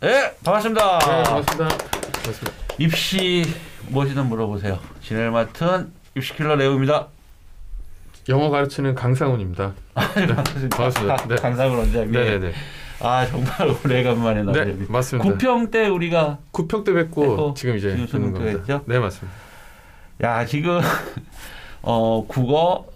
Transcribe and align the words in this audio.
네, 0.00 0.34
반갑습니다. 0.42 0.98
네, 0.98 1.22
반갑습니다. 1.24 1.68
반갑습니다. 1.68 2.52
입시 2.78 3.44
무엇이든 3.90 4.26
물어보세요. 4.26 4.78
진행을 5.02 5.30
맡은 5.30 5.92
입시킬러 6.16 6.54
레오입니다. 6.56 7.08
영어 8.30 8.48
가르치는 8.48 8.94
강상훈입니다. 8.94 9.74
반갑습니다. 9.94 10.76
반갑습니다. 10.76 11.16
네. 11.28 11.34
강상훈 11.36 11.78
원장님. 11.78 12.12
네네네. 12.12 12.52
아 13.00 13.26
정말 13.26 13.76
오래간만에 13.84 14.42
네, 14.42 14.52
나오네요. 14.52 14.86
맞습니다. 14.88 15.28
구평 15.28 15.70
때 15.70 15.88
우리가 15.88 16.38
구평 16.50 16.84
때 16.84 16.94
뵙고 16.94 17.20
뵙고 17.22 17.54
지금 17.54 17.76
이제 17.76 17.94
때 17.94 18.32
겁니다. 18.32 18.80
네, 18.86 18.98
맞습니다. 18.98 19.36
야 20.22 20.46
지금 20.46 20.80
어 21.82 22.24
국어 22.26 22.86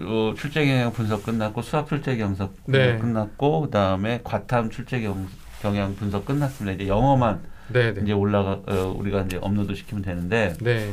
어, 0.00 0.34
출제 0.36 0.64
경향 0.64 0.92
분석 0.92 1.24
끝났고 1.24 1.60
수학 1.60 1.88
출제 1.88 2.16
경석 2.16 2.54
네. 2.64 2.96
끝났고 2.96 3.60
그다음에 3.62 4.20
과탐 4.24 4.70
출제 4.70 5.00
경, 5.00 5.28
경향 5.62 5.94
분석 5.94 6.26
끝났습니다. 6.26 6.74
이제 6.74 6.88
영어만 6.88 7.40
네, 7.68 7.94
네. 7.94 8.00
이제 8.02 8.12
올라가 8.12 8.60
어, 8.66 8.94
우리가 8.98 9.22
이제 9.22 9.38
업로드 9.40 9.74
시키면 9.74 10.02
되는데 10.02 10.54
네. 10.60 10.92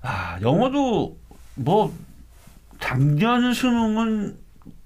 아 0.00 0.38
영어도 0.40 1.18
뭐 1.54 1.94
작년 2.80 3.52
수능은 3.52 4.36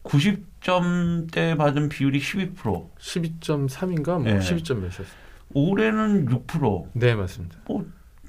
90점대 0.02 1.56
받은 1.56 1.88
비율이 1.88 2.18
12% 2.18 2.54
12.3인가 2.98 4.06
뭐 4.14 4.24
네. 4.24 4.38
12점 4.38 4.78
몇이었어요. 4.78 5.22
올해는 5.54 6.26
6% 6.26 6.86
네, 6.94 7.14
맞습니다. 7.14 7.58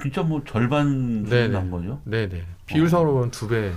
진짜 0.01 0.21
뭐 0.21 0.43
절반 0.45 1.23
네네. 1.23 1.45
수준 1.45 1.51
난 1.51 1.71
거죠. 1.71 2.01
네, 2.03 2.27
네. 2.29 2.43
비율상으로 2.67 3.13
보면 3.13 3.31
두 3.31 3.47
배. 3.47 3.71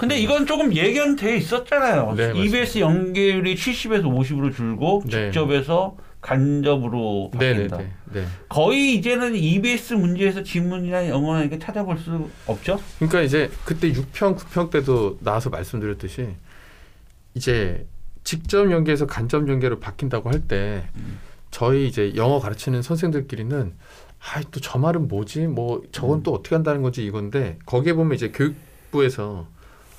근데 0.00 0.18
이건 0.18 0.46
조금 0.46 0.74
예견돼 0.74 1.36
있었잖아요. 1.36 2.14
네, 2.14 2.28
맞습니다. 2.28 2.34
EBS 2.58 2.78
연계율이 2.78 3.54
70에서 3.54 4.04
50으로 4.04 4.54
줄고 4.54 5.02
네. 5.04 5.30
직접에서 5.30 5.96
간접으로 6.22 7.30
네, 7.38 7.52
네, 7.54 7.68
바뀐다. 7.68 7.76
네. 7.78 7.92
네. 8.20 8.26
거의 8.48 8.94
이제는 8.94 9.36
EBS 9.36 9.94
문제에서 9.94 10.42
지문이나 10.42 11.08
영어나 11.08 11.40
이렇게 11.42 11.58
찾아볼 11.58 11.98
수 11.98 12.28
없죠. 12.46 12.80
그러니까 12.96 13.20
이제 13.20 13.50
그때 13.64 13.92
6평, 13.92 14.36
9평 14.38 14.70
때도 14.70 15.18
나와서 15.20 15.50
말씀드렸듯이 15.50 16.28
이제 17.34 17.86
직접 18.24 18.70
연계에서 18.70 19.06
간접 19.06 19.48
연계로 19.48 19.80
바뀐다고 19.80 20.30
할때 20.30 20.84
음. 20.96 21.18
저희 21.50 21.86
이제 21.86 22.12
영어 22.16 22.38
가르치는 22.40 22.82
선생들끼리는 22.82 23.72
아 24.34 24.40
또 24.50 24.60
저 24.60 24.78
말은 24.78 25.08
뭐지 25.08 25.46
뭐 25.46 25.82
저건 25.92 26.18
음. 26.18 26.22
또 26.22 26.32
어떻게 26.34 26.54
한다는 26.54 26.82
거지 26.82 27.04
이건데 27.04 27.58
거기에 27.66 27.94
보면 27.94 28.14
이제 28.14 28.30
교육부에서 28.30 29.46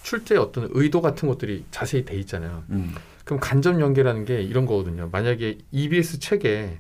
출제 0.04 0.38
어떤 0.38 0.70
의도 0.72 1.02
같은 1.02 1.28
것들이 1.28 1.66
자세히 1.72 2.06
돼 2.06 2.16
있잖아요. 2.18 2.64
음. 2.70 2.94
그럼 3.24 3.40
간접 3.40 3.80
연계라는 3.80 4.26
게 4.26 4.42
이런 4.42 4.66
거거든요. 4.66 5.10
만약에 5.12 5.60
EBS 5.72 6.20
책에 6.20 6.80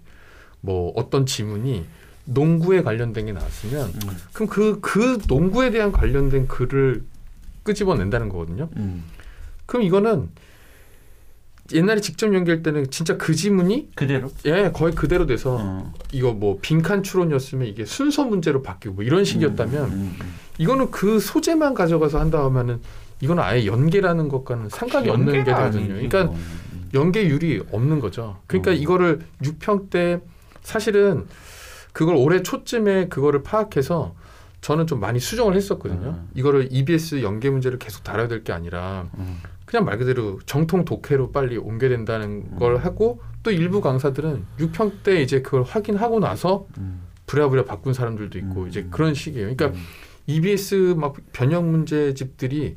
뭐 0.59 0.91
어떤 0.95 1.25
지문이 1.25 1.85
농구에 2.25 2.81
관련된 2.81 3.27
게 3.27 3.33
나왔으면 3.33 3.87
음. 3.87 4.17
그럼 4.33 4.49
그, 4.49 4.79
그 4.81 5.19
농구에 5.27 5.71
대한 5.71 5.91
관련된 5.91 6.47
글을 6.47 7.03
끄집어낸다는 7.63 8.29
거거든요. 8.29 8.69
음. 8.77 9.03
그럼 9.65 9.83
이거는 9.83 10.29
옛날에 11.73 12.01
직접 12.01 12.33
연결 12.33 12.63
때는 12.63 12.89
진짜 12.91 13.17
그 13.17 13.33
지문이 13.33 13.91
그대로. 13.95 14.29
예 14.45 14.71
거의 14.73 14.93
그대로 14.93 15.25
돼서 15.25 15.57
어. 15.59 15.93
이거 16.11 16.33
뭐 16.33 16.59
빈칸 16.61 17.03
추론이었으면 17.03 17.67
이게 17.67 17.85
순서 17.85 18.25
문제로 18.25 18.61
바뀌고 18.61 18.95
뭐 18.95 19.03
이런 19.03 19.23
식이었다면 19.23 19.85
음, 19.85 20.17
음. 20.19 20.33
이거는 20.57 20.91
그 20.91 21.19
소재만 21.19 21.73
가져가서 21.73 22.19
한다 22.19 22.43
하면은 22.45 22.81
이거는 23.21 23.41
아예 23.43 23.65
연계라는 23.65 24.27
것과는 24.29 24.69
상관이 24.69 25.09
없는 25.09 25.31
게 25.33 25.43
되거든요. 25.43 25.93
아니지, 25.93 26.09
그러니까. 26.09 26.23
음. 26.33 26.71
연계율이 26.93 27.63
없는 27.71 28.01
거죠. 28.01 28.37
그러니까 28.47 28.71
어. 28.71 28.73
이거를 28.73 29.19
6평 29.43 29.89
때 29.89 30.19
사실은 30.61 31.25
그걸 31.93 32.15
올해 32.15 32.43
초쯤에 32.43 33.07
그거를 33.07 33.43
파악해서 33.43 34.13
저는 34.59 34.87
좀 34.87 34.99
많이 34.99 35.17
수정을 35.19 35.55
했었거든요. 35.55 36.09
음. 36.09 36.29
이거를 36.35 36.67
EBS 36.69 37.21
연계 37.23 37.49
문제를 37.49 37.79
계속 37.79 38.03
다뤄야 38.03 38.27
될 38.27 38.43
게 38.43 38.51
아니라 38.51 39.07
음. 39.17 39.37
그냥 39.65 39.85
말 39.85 39.97
그대로 39.97 40.39
정통 40.45 40.83
독해로 40.83 41.31
빨리 41.31 41.55
옮겨야 41.57 41.89
된다는 41.91 42.43
음. 42.51 42.59
걸 42.59 42.77
하고 42.77 43.21
또 43.41 43.51
일부 43.51 43.79
강사들은 43.81 44.45
6평 44.59 45.03
때 45.03 45.21
이제 45.21 45.41
그걸 45.41 45.63
확인하고 45.63 46.19
나서 46.19 46.67
음. 46.77 47.01
부랴부랴 47.25 47.63
바꾼 47.63 47.93
사람들도 47.93 48.37
있고 48.37 48.63
음. 48.63 48.67
이제 48.67 48.85
그런 48.91 49.13
식이에요. 49.13 49.55
그러니까 49.55 49.67
음. 49.67 49.81
EBS 50.27 50.95
막 50.97 51.15
변형 51.31 51.71
문제집들이 51.71 52.75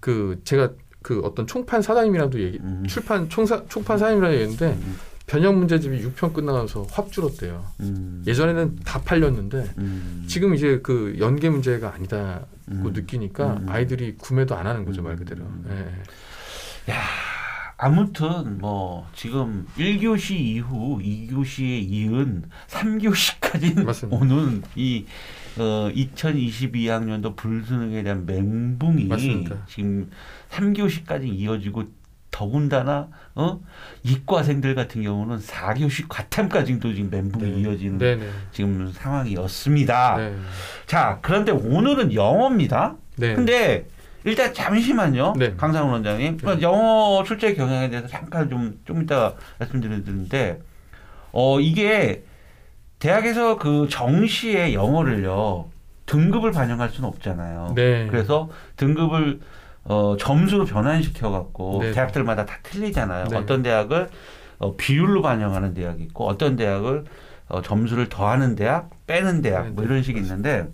그 0.00 0.40
제가 0.44 0.72
그 1.02 1.20
어떤 1.20 1.46
총판 1.46 1.82
사장님이랑도 1.82 2.40
얘기 2.40 2.58
음. 2.58 2.84
출판 2.86 3.28
총사 3.28 3.64
총판 3.68 3.98
사장님이랑 3.98 4.32
얘기했는데 4.32 4.72
음. 4.72 4.96
변형 5.26 5.58
문제집이 5.58 6.04
6편 6.08 6.32
끝나가서 6.32 6.86
확 6.90 7.12
줄었대요. 7.12 7.64
음. 7.80 8.24
예전에는 8.26 8.80
다 8.84 9.00
팔렸는데 9.00 9.64
음. 9.78 10.24
지금 10.26 10.54
이제 10.54 10.80
그 10.82 11.16
연계 11.20 11.48
문제가 11.48 11.94
아니다고 11.94 12.46
음. 12.68 12.92
느끼니까 12.92 13.58
음. 13.60 13.66
아이들이 13.68 14.16
구매도 14.16 14.56
안 14.56 14.66
하는 14.66 14.84
거죠 14.84 15.02
말 15.02 15.14
그대로. 15.14 15.42
음. 15.42 15.64
예. 16.88 16.92
야, 16.92 17.00
아무튼 17.82 18.58
뭐 18.58 19.08
지금 19.14 19.66
1교시 19.78 20.32
이후 20.32 20.98
2교시에 20.98 21.82
이은 21.90 22.44
3교시까지 22.68 23.82
맞습니다. 23.82 24.18
오는 24.18 24.62
이 24.76 25.06
어, 25.58 25.90
2022학년도 25.94 27.34
불수능에 27.36 28.02
대한 28.02 28.26
멘붕이 28.26 29.04
맞습니다. 29.04 29.64
지금 29.66 30.10
3교시까지 30.50 31.24
이어지고 31.24 31.84
더군다나 32.30 33.08
어? 33.34 33.60
이과생들 34.02 34.74
같은 34.74 35.02
경우는 35.02 35.38
4교시 35.38 36.04
과탐까지도 36.06 36.92
지금 36.94 37.10
멘붕이 37.10 37.50
네. 37.50 37.60
이어지는 37.60 37.98
네네. 37.98 38.28
지금 38.52 38.92
상황이었습니다. 38.92 40.16
네. 40.18 40.36
자, 40.86 41.18
그런데 41.22 41.50
오늘은 41.50 42.12
영어입니다. 42.12 42.96
네. 43.16 43.34
근데 43.34 43.86
일단 44.24 44.52
잠시만요. 44.52 45.34
네. 45.38 45.54
강상훈 45.56 45.92
원장님. 45.92 46.38
네. 46.38 46.60
영어 46.62 47.22
출제 47.24 47.54
경향에 47.54 47.88
대해서 47.90 48.06
잠깐 48.06 48.50
좀, 48.50 48.78
좀 48.84 49.02
이따 49.02 49.34
말씀드리는데, 49.58 50.60
어, 51.32 51.60
이게 51.60 52.24
대학에서 52.98 53.56
그 53.56 53.88
정시에 53.90 54.74
영어를요, 54.74 55.70
등급을 56.06 56.52
반영할 56.52 56.90
수는 56.90 57.08
없잖아요. 57.08 57.72
네. 57.74 58.06
그래서 58.10 58.50
등급을 58.76 59.40
어, 59.84 60.16
점수로 60.18 60.66
변환시켜갖고 60.66 61.78
네. 61.80 61.92
대학들마다 61.92 62.44
다 62.44 62.58
틀리잖아요. 62.62 63.28
네. 63.28 63.36
어떤 63.36 63.62
대학을 63.62 64.08
어, 64.58 64.76
비율로 64.76 65.22
반영하는 65.22 65.72
대학이 65.72 66.02
있고, 66.02 66.26
어떤 66.26 66.56
대학을 66.56 67.04
어, 67.48 67.62
점수를 67.62 68.08
더하는 68.10 68.54
대학, 68.54 68.90
빼는 69.06 69.40
대학, 69.40 69.64
네, 69.64 69.70
뭐 69.70 69.82
네. 69.82 69.88
이런 69.90 70.02
식이 70.02 70.20
있는데, 70.20 70.68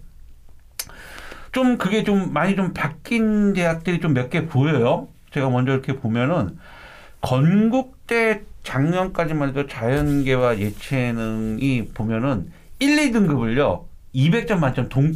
좀 1.57 1.79
그게 1.79 2.05
좀 2.05 2.35
많이 2.35 2.55
좀 2.55 2.75
바뀐 2.75 3.55
대학들이 3.55 3.99
좀 3.99 4.13
몇 4.13 4.29
개 4.29 4.45
보여요. 4.47 5.09
제가 5.31 5.49
먼저 5.49 5.73
이렇게 5.73 5.97
보면은 5.97 6.59
건국대 7.23 8.43
작년까지만 8.63 9.49
해도 9.49 9.67
자연계와 9.67 10.59
예체능이 10.59 11.87
보면은 11.95 12.51
1, 12.79 13.11
2등급을요 13.11 13.85
200점 14.15 14.59
만점 14.59 14.91
동 14.91 15.15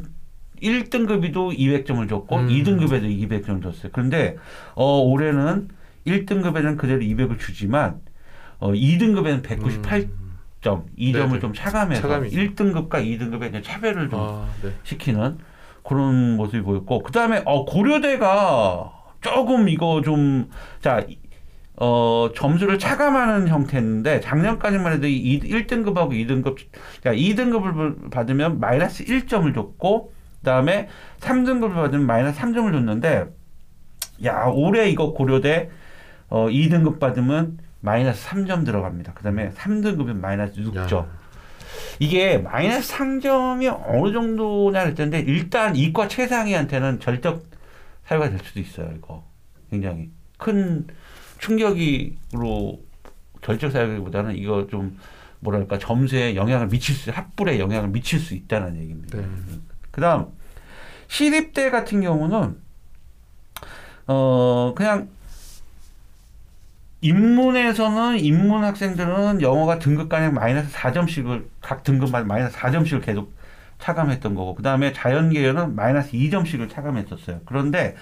1등급이도 0.62 1.58
200점을 1.58 2.08
줬고 2.08 2.36
음. 2.36 2.48
2등급에도 2.48 3.04
200점을 3.28 3.62
줬어요. 3.62 3.90
그런데 3.92 4.36
어 4.74 4.98
올해는 5.00 5.68
1등급에는 6.06 6.78
그대로 6.78 7.00
200을 7.00 7.38
주지만 7.38 8.00
어 8.60 8.72
2등급에는 8.72 9.42
198점, 9.42 10.06
음. 10.06 10.86
2점을 10.98 11.28
네네. 11.28 11.38
좀 11.40 11.52
차감해서 11.52 12.00
차감이죠. 12.00 12.34
1등급과 12.34 12.92
2등급에 13.04 13.50
이제 13.50 13.60
차별을 13.60 14.08
좀 14.08 14.20
아, 14.20 14.48
네. 14.62 14.70
시키는 14.84 15.36
그런 15.84 16.36
모습이 16.36 16.62
보였고 16.62 17.02
그 17.02 17.12
다음에 17.12 17.42
어 17.44 17.64
고려대가 17.64 18.92
조금 19.20 19.68
이거 19.68 20.00
좀자 20.02 21.04
어, 21.76 22.28
점수를 22.36 22.78
차감하는 22.78 23.48
형태인데 23.48 24.20
작년까지만 24.20 24.92
해도 24.92 25.06
이 25.06 25.40
1등급하고 25.40 26.10
2등급 26.10 26.58
자 27.02 27.12
2등급을 27.14 28.10
받으면 28.10 28.60
마이너스 28.60 29.04
1점을 29.04 29.54
줬고 29.54 30.12
그다음에 30.40 30.88
3등급을 31.20 31.74
받으면 31.74 32.06
마이너스 32.06 32.38
3점을 32.38 32.70
줬는데 32.72 33.26
야 34.24 34.44
올해 34.52 34.90
이거 34.90 35.12
고려대 35.12 35.70
어, 36.28 36.48
2등급 36.48 36.98
받으면 36.98 37.58
마이너스 37.80 38.28
3점 38.28 38.66
들어갑니다. 38.66 39.14
그다음에 39.14 39.50
3등급은 39.50 40.16
마이너스 40.16 40.60
6점. 40.60 40.96
야. 40.96 41.06
이게 42.00 42.38
마이너스 42.38 42.88
상점이 42.88 43.68
어느 43.68 44.12
정도냐 44.12 44.80
할 44.80 44.94
텐데 44.94 45.20
일단 45.20 45.76
이과 45.76 46.08
최상위한테는 46.08 46.98
절적 46.98 47.44
사유가 48.04 48.30
될 48.30 48.38
수도 48.42 48.58
있어요. 48.58 48.90
이거 48.96 49.24
굉장히 49.70 50.10
큰 50.38 50.86
충격으로 51.38 52.80
절적 53.42 53.70
사유보다는 53.70 54.34
이거 54.36 54.66
좀 54.66 54.98
뭐랄까 55.40 55.78
점수에 55.78 56.36
영향을 56.36 56.68
미칠 56.68 56.94
수 56.94 57.10
합불에 57.10 57.58
영향을 57.58 57.90
미칠 57.90 58.18
수 58.18 58.34
있다는 58.34 58.80
얘기입니다. 58.80 59.18
네. 59.18 59.26
그다음 59.90 60.26
시립대 61.08 61.68
같은 61.70 62.00
경우는 62.00 62.56
어 64.06 64.72
그냥 64.74 65.10
인문에서는 67.02 68.18
인문 68.18 68.62
학생들은 68.62 69.40
영어가 69.42 69.78
등급 69.78 70.08
간에 70.08 70.30
마이너스 70.30 70.72
4점씩을 70.72 71.46
각 71.60 71.82
등급만 71.82 72.26
마이너스 72.26 72.56
4점씩을 72.56 73.02
계속 73.02 73.32
차감했던 73.78 74.34
거고 74.34 74.54
그 74.54 74.62
다음에 74.62 74.92
자연계열은 74.92 75.74
마이너스 75.74 76.12
2점씩을 76.12 76.68
차감했었어요. 76.70 77.40
그런데 77.46 77.96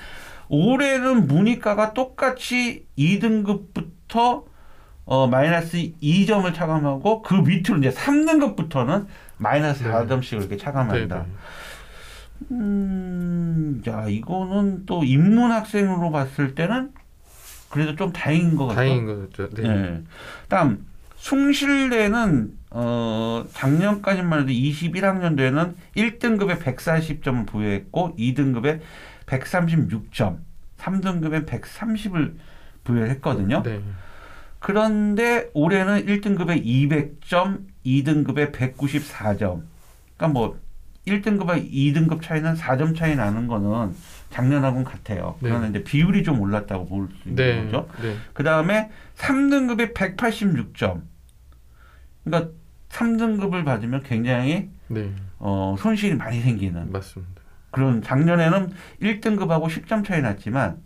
올해는 0.49 1.27
문이과가 1.29 1.95
똑같이 1.95 2.87
2등급부터 2.99 4.45
어, 5.05 5.27
마이너스 5.27 5.79
2점을 6.03 6.53
차감하고 6.53 7.23
그 7.23 7.35
밑으로 7.35 7.79
이제 7.79 7.91
3등급부터는 7.91 9.07
마이너스 9.39 9.85
네. 9.85 9.91
4점씩을 9.91 10.41
이렇게 10.41 10.57
차감한다. 10.57 11.19
네, 11.19 11.25
음, 12.51 13.83
야, 13.89 14.07
이거는 14.09 14.87
또 14.87 15.05
인문 15.05 15.51
학생으로 15.51 16.11
봤을 16.11 16.55
때는 16.55 16.93
그래도 17.69 17.95
좀 17.97 18.13
다행인 18.13 18.57
것 18.57 18.69
네. 18.69 18.75
같아요. 18.75 18.89
다행인 18.89 19.07
거죠. 19.07 19.51
네. 19.51 19.63
네. 19.63 20.03
다음 20.49 20.87
숭실대는 21.17 22.57
어, 22.71 23.45
작년까지만 23.53 24.41
해도 24.41 24.51
21학년도에는 24.51 25.75
1등급에 25.97 26.61
140점을 26.61 27.47
부여했고 27.47 28.17
2등급에 28.17 28.81
136점, 29.27 30.39
3등급에 30.79 31.47
130을 31.47 32.35
부여했거든요. 32.85 33.63
네. 33.63 33.81
그런데 34.59 35.51
올해는 35.55 36.07
1등급에 36.07 36.65
200점, 36.65 37.61
2등급에 37.85 38.53
194점. 38.53 39.63
그러니까 40.17 40.29
뭐 40.29 40.59
1등급과 41.07 41.71
2등급 41.71 42.23
차이는 42.23 42.55
4점 42.55 42.97
차이 42.97 43.17
나는 43.17 43.47
거는 43.47 43.95
작년하고는 44.31 44.85
같아요. 44.85 45.37
네. 45.41 45.49
그러나 45.49 45.67
이제 45.69 45.83
비율이 45.83 46.23
좀 46.23 46.41
올랐다고 46.41 46.87
볼 46.87 47.09
수 47.23 47.29
있는 47.29 47.35
네. 47.37 47.65
거죠. 47.65 47.89
네. 48.03 48.17
그 48.35 48.43
다음에 48.43 48.91
3등급에 49.17 49.95
186점. 49.95 51.03
그러니까 52.25 52.53
3등급을 52.91 53.65
받으면 53.65 54.03
굉장히 54.03 54.69
네. 54.89 55.11
어, 55.39 55.77
손실이 55.79 56.15
많이 56.17 56.41
생기는 56.41 56.91
맞습니다. 56.93 57.43
그런 57.71 58.03
작년에는 58.03 58.73
1등급하고 59.03 59.67
10점 59.67 60.05
차이 60.05 60.21
났지만 60.23 60.79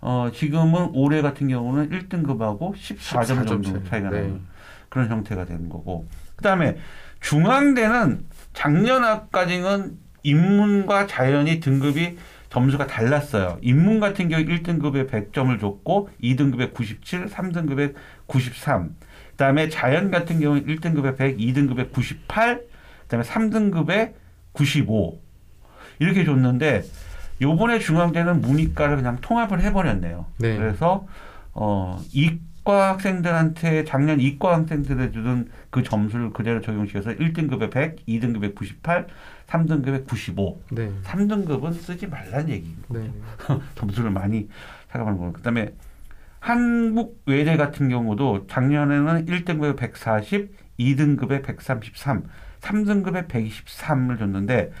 어, 0.00 0.30
지금은 0.34 0.90
올해 0.94 1.22
같은 1.22 1.48
경우는 1.48 1.90
1등급하고 1.90 2.74
14점 2.74 3.46
정도 3.46 3.84
차이가 3.84 4.10
네. 4.10 4.20
나는 4.22 4.40
그런 4.88 5.08
형태가 5.08 5.44
되는 5.44 5.68
거고 5.68 6.06
그 6.36 6.42
다음에 6.42 6.76
중앙대는 7.20 8.26
작년까지는 8.52 9.98
인문과 10.24 11.06
자연이 11.06 11.60
등급이 11.60 12.18
점수가 12.52 12.86
달랐어요. 12.86 13.56
인문 13.62 13.98
같은 13.98 14.28
경우 14.28 14.44
1등급에 14.44 15.08
100점을 15.08 15.58
줬고 15.58 16.10
2등급에 16.22 16.74
97, 16.74 17.26
3등급에 17.26 17.94
93. 18.26 18.94
그다음에 19.30 19.70
자연 19.70 20.10
같은 20.10 20.38
경우 20.38 20.60
1등급에 20.60 21.16
100, 21.16 21.38
2등급에 21.38 21.90
98, 21.92 22.62
그다음에 23.04 23.24
3등급에 23.24 24.12
95. 24.52 25.18
이렇게 25.98 26.26
줬는데 26.26 26.82
요번에 27.40 27.78
중앙대는 27.78 28.42
문이과를 28.42 28.96
그냥 28.96 29.16
통합을 29.22 29.62
해 29.62 29.72
버렸네요. 29.72 30.26
네. 30.36 30.58
그래서 30.58 31.06
어 31.54 31.98
이과 32.12 32.90
학생들한테 32.90 33.84
작년 33.84 34.20
이과 34.20 34.56
학생들에 34.56 35.10
주던 35.12 35.48
그 35.70 35.82
점수를 35.82 36.34
그대로 36.34 36.60
적용시켜서 36.60 37.12
1등급에 37.12 37.70
100, 37.70 38.04
2등급에 38.06 38.54
98, 38.54 39.06
3등급에 39.52 40.06
95. 40.08 40.62
네. 40.70 40.90
3등급은 41.04 41.74
쓰지 41.74 42.06
말라는 42.06 42.48
얘기입니다. 42.48 42.88
네. 42.90 43.12
점수를 43.74 44.10
많이 44.10 44.48
차감하는 44.90 45.18
거고. 45.18 45.32
그다음에 45.34 45.74
한국 46.40 47.22
외대 47.26 47.56
같은 47.56 47.88
경우도 47.88 48.46
작년에는 48.46 49.26
1등급에 49.26 49.76
140, 49.76 50.50
2등급에 50.78 51.42
133, 51.42 52.24
3등급에 52.60 53.28
123을 53.28 54.18
줬는데 54.18 54.72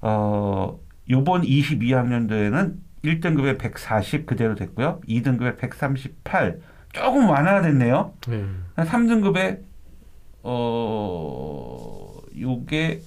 어 0.00 0.80
요번 1.10 1.42
22학년도에는 1.42 2.74
1등급에 3.04 3.58
140 3.58 4.26
그대로 4.26 4.54
됐고요. 4.54 5.00
2등급에 5.06 5.58
138 5.58 6.60
조금 6.92 7.28
완화됐네요. 7.28 8.14
네. 8.28 8.44
3등급에 8.76 9.60
어 10.42 12.16
요게 12.40 13.00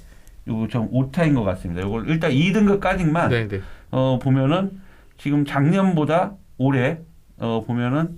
요거 0.49 0.67
좀 0.67 0.87
오타인 0.91 1.35
것 1.35 1.43
같습니다. 1.43 1.81
요걸 1.81 2.09
일단 2.09 2.31
2등급까지만 2.31 3.29
네. 3.29 3.47
네. 3.47 3.61
어 3.91 4.19
보면은 4.21 4.81
지금 5.17 5.45
작년보다 5.45 6.33
올해 6.57 6.99
어 7.37 7.63
보면은 7.65 8.17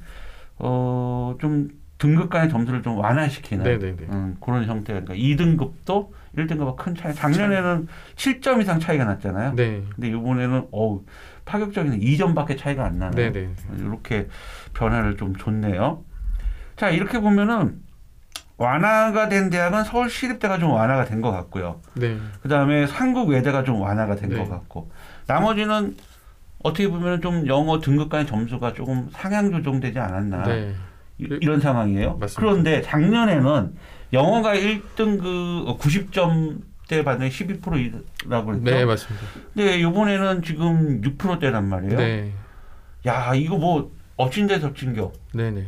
어 0.58 1.36
좀 1.40 1.70
등급 1.98 2.30
간의 2.32 2.50
점수를 2.50 2.82
좀 2.82 2.98
완화시키는 2.98 3.64
네. 3.64 3.78
네. 3.78 3.96
네. 3.96 4.06
음, 4.10 4.36
그런 4.42 4.66
형태가 4.66 5.02
그러니까 5.02 5.14
2등급도 5.14 6.10
1등급과 6.36 6.76
큰 6.76 6.96
차이. 6.96 7.14
작년에는 7.14 7.88
7점 8.16 8.60
이상 8.62 8.80
차이가 8.80 9.06
났잖아요. 9.06 9.54
네. 9.56 9.84
근데 9.94 10.08
이번에는 10.10 10.68
어우 10.72 11.04
파격적인 11.46 12.00
2점밖에 12.00 12.58
차이가 12.58 12.86
안 12.86 12.98
나는 12.98 13.16
네. 13.16 13.32
네. 13.32 13.50
이렇게 13.78 14.28
변화를 14.74 15.16
좀 15.16 15.36
줬네요. 15.36 16.04
자 16.76 16.90
이렇게 16.90 17.20
보면은 17.20 17.80
완화가 18.62 19.28
된 19.30 19.50
대학은 19.50 19.84
서울시립대가 19.84 20.60
좀 20.60 20.72
완화가 20.72 21.06
된 21.06 21.22
것 21.22 21.32
같고요. 21.32 21.82
네. 21.96 22.18
그 22.42 22.48
다음에 22.50 22.84
한국외대가 22.86 23.64
좀 23.64 23.82
완화가 23.82 24.16
된것 24.16 24.38
네. 24.40 24.48
같고 24.48 24.90
나머지는 25.28 25.96
어떻게 26.64 26.88
보면 26.88 27.22
좀 27.22 27.48
영어 27.48 27.80
등급 27.80 28.10
간의 28.10 28.28
점수가 28.28 28.74
조금 28.74 29.10
상향 29.12 29.52
조정되지 29.52 29.98
않았나 30.00 30.44
네. 30.44 30.74
이- 31.18 31.28
이런 31.42 31.60
상황이에요. 31.60 32.18
맞습니다. 32.18 32.40
그런데 32.40 32.82
작년에는 32.82 33.76
영어가 34.14 34.54
1등급 34.56 35.80
90점대 35.80 37.04
받는 37.04 37.30
12%라고 37.30 38.54
했죠. 38.54 38.64
네, 38.64 38.86
맞습니다. 38.86 39.26
근데 39.54 39.80
이번에는 39.80 40.42
지금 40.44 41.02
6%대란 41.02 41.68
말이에요. 41.68 41.98
네. 41.98 42.32
야 43.08 43.34
이거 43.34 43.58
뭐 43.58 43.92
엎친 44.18 44.46
데 44.48 44.60
덮친 44.60 44.94
격. 44.94 45.14
네, 45.34 45.50
네. 45.52 45.66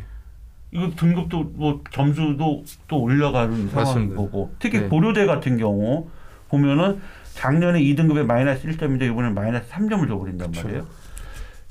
이거 0.74 0.90
등급도 0.96 1.44
뭐 1.56 1.82
점수도 1.92 2.64
또 2.88 3.02
올라가는 3.02 3.70
상황인. 3.70 4.16
거고 4.16 4.54
특히 4.60 4.80
네. 4.82 4.88
고려대 4.88 5.26
같은 5.26 5.58
경우 5.58 6.08
보면은 6.50 7.00
작년에 7.34 7.80
2등급에 7.82 8.24
마이너스 8.26 8.68
1점인데 8.68 9.04
이번에 9.12 9.30
마이너스 9.30 9.70
3점을 9.70 10.08
줘버린단 10.08 10.52
그렇죠. 10.52 10.68
말이에요. 10.68 10.88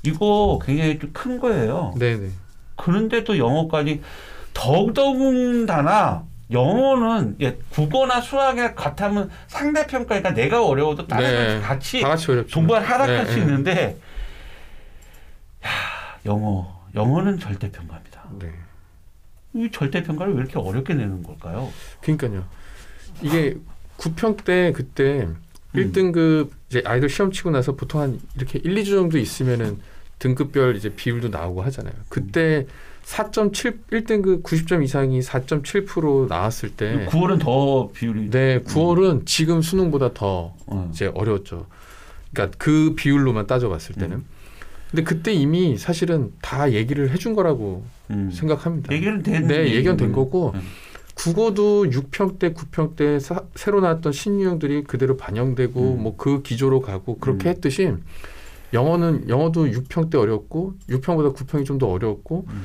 이거 0.03 0.59
굉장히 0.65 0.99
좀 0.99 1.11
큰 1.13 1.39
거예요. 1.39 1.93
네, 1.97 2.17
네. 2.17 2.29
그런데 2.75 3.23
또 3.23 3.37
영어까지 3.37 4.01
더더군다나 4.53 6.23
영어는 6.51 7.37
예, 7.41 7.57
국어나 7.69 8.19
수학에 8.21 8.73
같으면 8.73 9.29
상대평가니까 9.47 10.33
내가 10.33 10.65
어려워도 10.65 11.07
다른 11.07 11.59
네. 11.59 11.61
같이 11.61 12.01
다 12.01 12.09
같이. 12.09 12.45
동반 12.51 12.83
하락할 12.83 13.25
네, 13.25 13.31
수 13.31 13.35
네. 13.35 13.41
있는데 13.41 13.97
야, 15.65 15.69
영어 16.25 16.81
영어는 16.95 17.39
절대평가입니다. 17.39 18.12
네. 19.53 19.65
이 19.65 19.71
절대평가를 19.71 20.33
왜 20.33 20.39
이렇게 20.39 20.59
어렵게 20.59 20.93
내는 20.93 21.23
걸까요? 21.23 21.71
그러니까요. 22.01 22.43
이게 23.21 23.55
9평 23.97 24.43
때 24.43 24.73
그때 24.75 25.27
음. 25.27 25.37
1등급 25.75 26.49
이제 26.69 26.81
아이들 26.85 27.09
시험 27.09 27.31
치고 27.31 27.51
나서 27.51 27.75
보통 27.75 28.01
한 28.01 28.19
이렇게 28.35 28.59
1, 28.63 28.75
2주 28.75 28.87
정도 28.87 29.17
있으면은 29.17 29.79
등급별 30.19 30.75
이제 30.75 30.89
비율도 30.89 31.29
나오고 31.29 31.61
하잖아요. 31.63 31.93
그때 32.09 32.65
4.7 33.03 33.79
1등급 33.91 34.43
90점 34.43 34.83
이상이 34.83 35.19
4.7% 35.19 36.27
나왔을 36.29 36.69
때 36.69 37.07
9월은 37.09 37.39
더 37.39 37.89
비율이 37.91 38.29
네, 38.29 38.61
9월은 38.61 39.25
지금 39.25 39.61
수능보다 39.61 40.13
더 40.13 40.55
어. 40.67 40.89
이제 40.93 41.07
어려웠죠. 41.13 41.67
그러니까 42.33 42.57
그 42.57 42.93
비율로만 42.95 43.47
따져봤을 43.47 43.95
때는. 43.95 44.17
음. 44.17 44.25
근데 44.93 45.03
그때 45.03 45.33
이미 45.33 45.75
사실은 45.75 46.31
다 46.39 46.71
얘기를 46.71 47.09
해준 47.09 47.33
거라고 47.33 47.83
음. 48.11 48.29
생각합니다. 48.31 48.93
얘기는 48.93 49.23
된 49.23 49.47
네, 49.47 49.73
예견 49.73 49.97
된 49.97 50.09
얘기고요. 50.09 50.25
거고 50.25 50.51
음. 50.53 50.61
국어도 51.15 51.85
6평 51.85 52.37
때, 52.37 52.53
9평 52.53 52.95
때 52.95 53.17
사- 53.19 53.41
새로 53.55 53.81
나왔던 53.81 54.13
신유형들이 54.13 54.83
그대로 54.83 55.17
반영되고 55.17 55.95
음. 55.95 56.03
뭐그 56.03 56.43
기조로 56.43 56.81
가고 56.81 57.17
그렇게 57.17 57.49
음. 57.49 57.55
했듯이 57.55 57.91
영어는 58.71 59.29
영어도 59.29 59.65
6평 59.65 60.11
때 60.11 60.19
어렵고 60.19 60.73
6평보다 60.89 61.35
9평이 61.35 61.65
좀 61.65 61.79
더 61.79 61.87
어려웠고 61.87 62.45
음. 62.49 62.63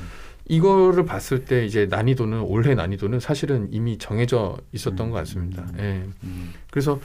이거를 0.51 1.07
봤을 1.07 1.47
때 1.47 1.65
이제 1.65 1.87
난이도는 1.87 2.41
올해 2.43 2.75
난이도는 2.75 3.21
사실은 3.21 3.69
이미 3.71 3.97
정해져 3.97 4.59
있었던 4.73 5.07
음. 5.07 5.11
것 5.13 5.17
같습니다. 5.21 5.63
음. 5.63 5.79
예. 5.79 6.03
음. 6.25 6.53
그래서 6.71 7.01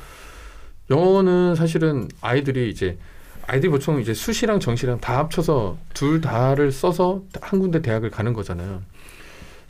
영어는 0.90 1.56
사실은 1.56 2.10
아이들이 2.20 2.70
이제 2.70 2.98
아이들이 3.48 3.70
보통 3.72 4.00
이제 4.00 4.14
수시랑 4.14 4.60
정시랑 4.60 5.00
다 5.00 5.18
합쳐서 5.20 5.78
둘 5.94 6.22
다를 6.22 6.72
써서 6.72 7.24
한 7.42 7.60
군데 7.60 7.82
대학을 7.82 8.10
가는 8.10 8.34
거잖아요. 8.34 8.82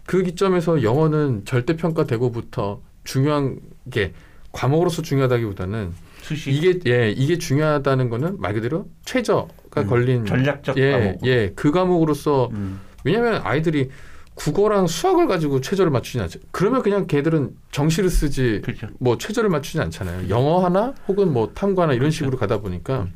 그 0.05 0.23
기점에서 0.23 0.83
영어는 0.83 1.45
절대 1.45 1.75
평가되고부터 1.75 2.81
중요한 3.03 3.59
게 3.89 4.13
과목으로서 4.51 5.01
중요하다기보다는 5.01 5.93
수시 6.21 6.51
이게 6.51 6.79
예 6.85 7.09
이게 7.11 7.37
중요하다는 7.37 8.09
거는 8.09 8.39
말 8.39 8.53
그대로 8.53 8.87
최저가 9.05 9.81
음. 9.81 9.87
걸린 9.87 10.25
전략적 10.25 10.77
예 10.77 10.91
과목. 10.91 11.25
예그 11.25 11.71
과목으로서 11.71 12.49
음. 12.53 12.79
왜냐하면 13.03 13.41
아이들이 13.43 13.89
국어랑 14.35 14.87
수학을 14.87 15.27
가지고 15.27 15.61
최저를 15.61 15.91
맞추진 15.91 16.21
않죠. 16.21 16.39
그러면 16.51 16.81
그냥 16.81 17.07
걔들은 17.07 17.55
정시를 17.71 18.09
쓰지 18.09 18.61
그렇죠. 18.63 18.87
뭐 18.99 19.17
최저를 19.17 19.49
맞추지 19.49 19.79
않잖아요. 19.79 20.29
영어 20.29 20.63
하나 20.63 20.93
혹은 21.07 21.31
뭐 21.31 21.51
탐구 21.53 21.81
하나 21.81 21.93
이런 21.93 22.09
식으로 22.09 22.37
가다 22.37 22.59
보니까 22.59 23.07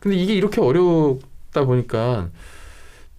근데 0.00 0.16
이게 0.16 0.34
이렇게 0.34 0.60
어렵다 0.60 1.64
보니까 1.64 2.28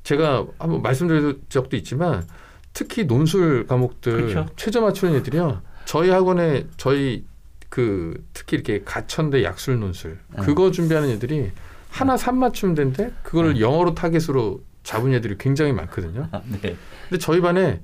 제가 0.04 0.48
한번 0.58 0.82
말씀드린 0.82 1.42
적도 1.50 1.76
있지만 1.78 2.26
특히 2.74 3.06
논술 3.06 3.68
과목들 3.68 4.28
그렇죠. 4.28 4.46
최저 4.56 4.82
맞추는 4.82 5.16
애들이요. 5.16 5.62
저희 5.86 6.10
학원에 6.10 6.68
저희 6.78 7.26
그 7.70 8.24
특히 8.34 8.56
이렇게 8.56 8.82
가천대 8.84 9.44
약술 9.44 9.80
논술 9.80 10.20
음. 10.38 10.42
그거 10.42 10.72
준비하는 10.72 11.10
애들이 11.10 11.52
하나 11.90 12.18
삼 12.18 12.38
맞추면 12.38 12.76
되는데 12.76 13.12
그거를 13.24 13.52
음. 13.52 13.60
영어로 13.60 13.96
타겟으로 13.96 14.62
잡은 14.84 15.14
애들이 15.14 15.38
굉장히 15.38 15.74
많거든요. 15.74 16.30
아, 16.32 16.42
네. 16.48 16.76
근데 17.10 17.20
저희 17.20 17.42
반에 17.42 17.82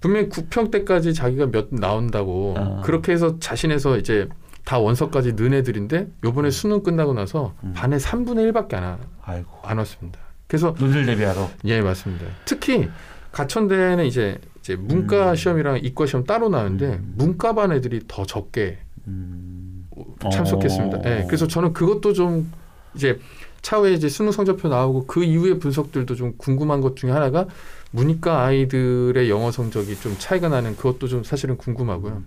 분명히 0.00 0.28
9평 0.28 0.70
때까지 0.70 1.12
자기가 1.12 1.46
몇 1.50 1.68
나온다고 1.70 2.54
아. 2.56 2.82
그렇게 2.84 3.12
해서 3.12 3.38
자신해서 3.40 3.98
이제 3.98 4.28
다 4.68 4.78
원서까지 4.78 5.32
넣은 5.32 5.54
애들인데 5.54 6.08
요번에 6.24 6.50
수능 6.50 6.82
끝나고 6.82 7.14
나서 7.14 7.54
음. 7.64 7.72
반에 7.74 7.96
3분의 7.96 8.52
1밖에 8.52 8.74
안, 8.74 8.98
와-. 9.26 9.42
안 9.62 9.78
왔습니다. 9.78 10.20
그래서 10.46 10.74
논술 10.78 11.06
대비하러. 11.06 11.48
예 11.64 11.80
맞습니다. 11.80 12.26
특히 12.44 12.86
가천대는 13.32 14.04
이제 14.04 14.38
이제 14.60 14.76
문과 14.76 15.30
음. 15.30 15.36
시험이랑 15.36 15.78
이과 15.82 16.04
시험 16.04 16.24
따로 16.24 16.50
나오는데 16.50 16.84
음. 16.86 17.14
문과 17.16 17.54
반 17.54 17.72
애들이 17.72 18.02
더 18.06 18.26
적게 18.26 18.76
음. 19.06 19.88
참석했습니다. 20.30 20.98
어. 20.98 21.02
예, 21.06 21.24
그래서 21.26 21.46
저는 21.46 21.72
그것도 21.72 22.12
좀 22.12 22.52
이제 22.94 23.18
차후에 23.62 23.94
이제 23.94 24.10
수능 24.10 24.32
성적표 24.32 24.68
나오고 24.68 25.06
그 25.06 25.24
이후의 25.24 25.60
분석들도 25.60 26.14
좀 26.14 26.34
궁금한 26.36 26.82
것 26.82 26.94
중에 26.94 27.10
하나가 27.10 27.46
문이과 27.92 28.44
아이들의 28.44 29.30
영어 29.30 29.50
성적이 29.50 29.96
좀 29.96 30.14
차이가 30.18 30.50
나는 30.50 30.76
그것도 30.76 31.08
좀 31.08 31.24
사실은 31.24 31.56
궁금하고요. 31.56 32.22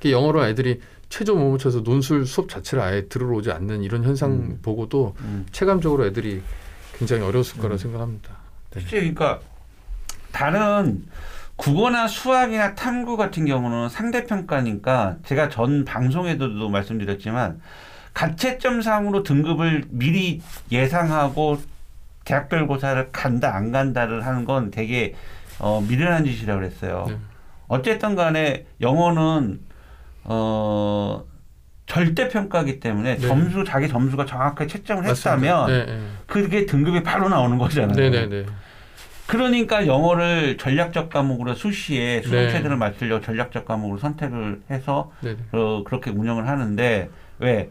이게 0.00 0.12
영어로 0.12 0.44
애들이 0.46 0.80
최저 1.08 1.34
못 1.34 1.50
맞춰서 1.50 1.82
논술 1.82 2.26
수업 2.26 2.48
자체를 2.48 2.82
아예 2.82 3.08
들으러 3.08 3.36
오지 3.36 3.50
않는 3.52 3.82
이런 3.82 4.04
현상 4.04 4.32
음. 4.32 4.58
보고도 4.62 5.14
음. 5.20 5.46
체감적으로 5.52 6.06
애들이 6.06 6.42
굉장히 6.96 7.22
어려웠을 7.22 7.60
거라 7.60 7.74
음. 7.74 7.78
생각합니다. 7.78 8.30
네. 8.70 8.82
그러니까 8.88 9.40
다른 10.32 11.04
국어나 11.56 12.08
수학이나 12.08 12.74
탐구 12.74 13.16
같은 13.16 13.46
경우는 13.46 13.88
상대평가니까 13.88 15.18
제가 15.24 15.48
전 15.48 15.84
방송에서도 15.84 16.68
말씀드렸지만 16.68 17.60
가채점상으로 18.12 19.22
등급을 19.22 19.84
미리 19.88 20.40
예상하고 20.70 21.58
대학별 22.24 22.66
고사를 22.66 23.10
간다 23.12 23.54
안 23.54 23.70
간다를 23.70 24.26
하는 24.26 24.44
건 24.44 24.70
되게 24.70 25.14
어, 25.58 25.80
미련한 25.80 26.24
짓이라고 26.24 26.60
그랬어요. 26.60 27.06
네. 27.08 27.18
어쨌든 27.68 28.14
간에 28.14 28.66
영어는 28.80 29.60
어 30.24 31.24
절대 31.86 32.28
평가기 32.28 32.80
때문에 32.80 33.16
네. 33.18 33.28
점수 33.28 33.62
자기 33.64 33.88
점수가 33.88 34.24
정확하게 34.26 34.66
채점을. 34.66 35.04
했다면 35.04 35.66
네, 35.66 35.86
네. 35.86 36.00
그게 36.26 36.66
등급이 36.66 37.02
바로 37.02 37.28
나오는 37.28 37.58
거잖아요. 37.58 37.94
네, 37.94 38.10
네, 38.10 38.26
네. 38.26 38.46
그러니까 39.26 39.86
영어를 39.86 40.56
전략적 40.58 41.10
과목으로 41.10 41.54
수시에 41.54 42.22
수능 42.22 42.46
네. 42.46 42.50
체제를 42.50 42.76
맞추려고 42.76 43.24
전략적 43.24 43.64
과목으로 43.64 43.98
선택을 43.98 44.62
해서. 44.70 45.10
어, 45.52 45.82
그렇게 45.84 46.10
운영을 46.10 46.46
하는데 46.48 47.08
왜 47.38 47.70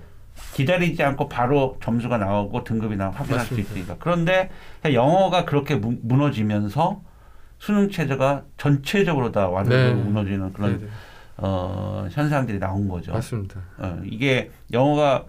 기다리지 0.53 1.03
않고 1.03 1.29
바로 1.29 1.77
점수가 1.83 2.17
나오고 2.17 2.63
등급이 2.63 2.95
나 2.95 3.09
확인할 3.09 3.45
수 3.45 3.53
맞습니다. 3.53 3.69
있으니까 3.71 3.95
그런데 3.99 4.49
영어가 4.83 5.45
그렇게 5.45 5.75
무, 5.75 5.95
무너지면서 6.01 7.01
수능 7.59 7.89
체제가 7.89 8.43
전체적으로 8.57 9.31
다 9.31 9.47
완전히 9.47 9.93
네. 9.93 9.93
무너지는 9.93 10.53
그런 10.53 10.79
네, 10.79 10.85
네. 10.85 10.91
어, 11.37 12.07
현상들이 12.11 12.59
나온 12.59 12.87
거죠. 12.87 13.11
맞습니다. 13.13 13.59
어, 13.77 13.99
이게 14.05 14.51
영어가 14.71 15.25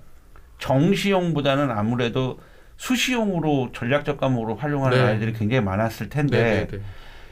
정시용보다는 0.59 1.71
아무래도 1.71 2.39
수시용으로 2.77 3.71
전략적 3.73 4.19
과목으로 4.19 4.57
활용하는 4.57 4.99
네. 4.99 5.05
아이들이 5.05 5.33
굉장히 5.33 5.63
많았을 5.65 6.09
텐데 6.09 6.43
네, 6.43 6.67
네, 6.67 6.79
네. 6.79 6.85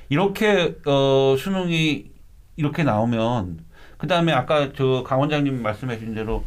이렇게 0.09 0.77
어, 0.87 1.35
수능이 1.39 2.11
이렇게 2.57 2.85
나오면 2.85 3.59
그 3.99 4.07
다음에 4.07 4.33
아까 4.33 4.73
저 4.73 5.03
강 5.07 5.21
원장님 5.21 5.63
말씀하신 5.63 6.15
대로 6.15 6.45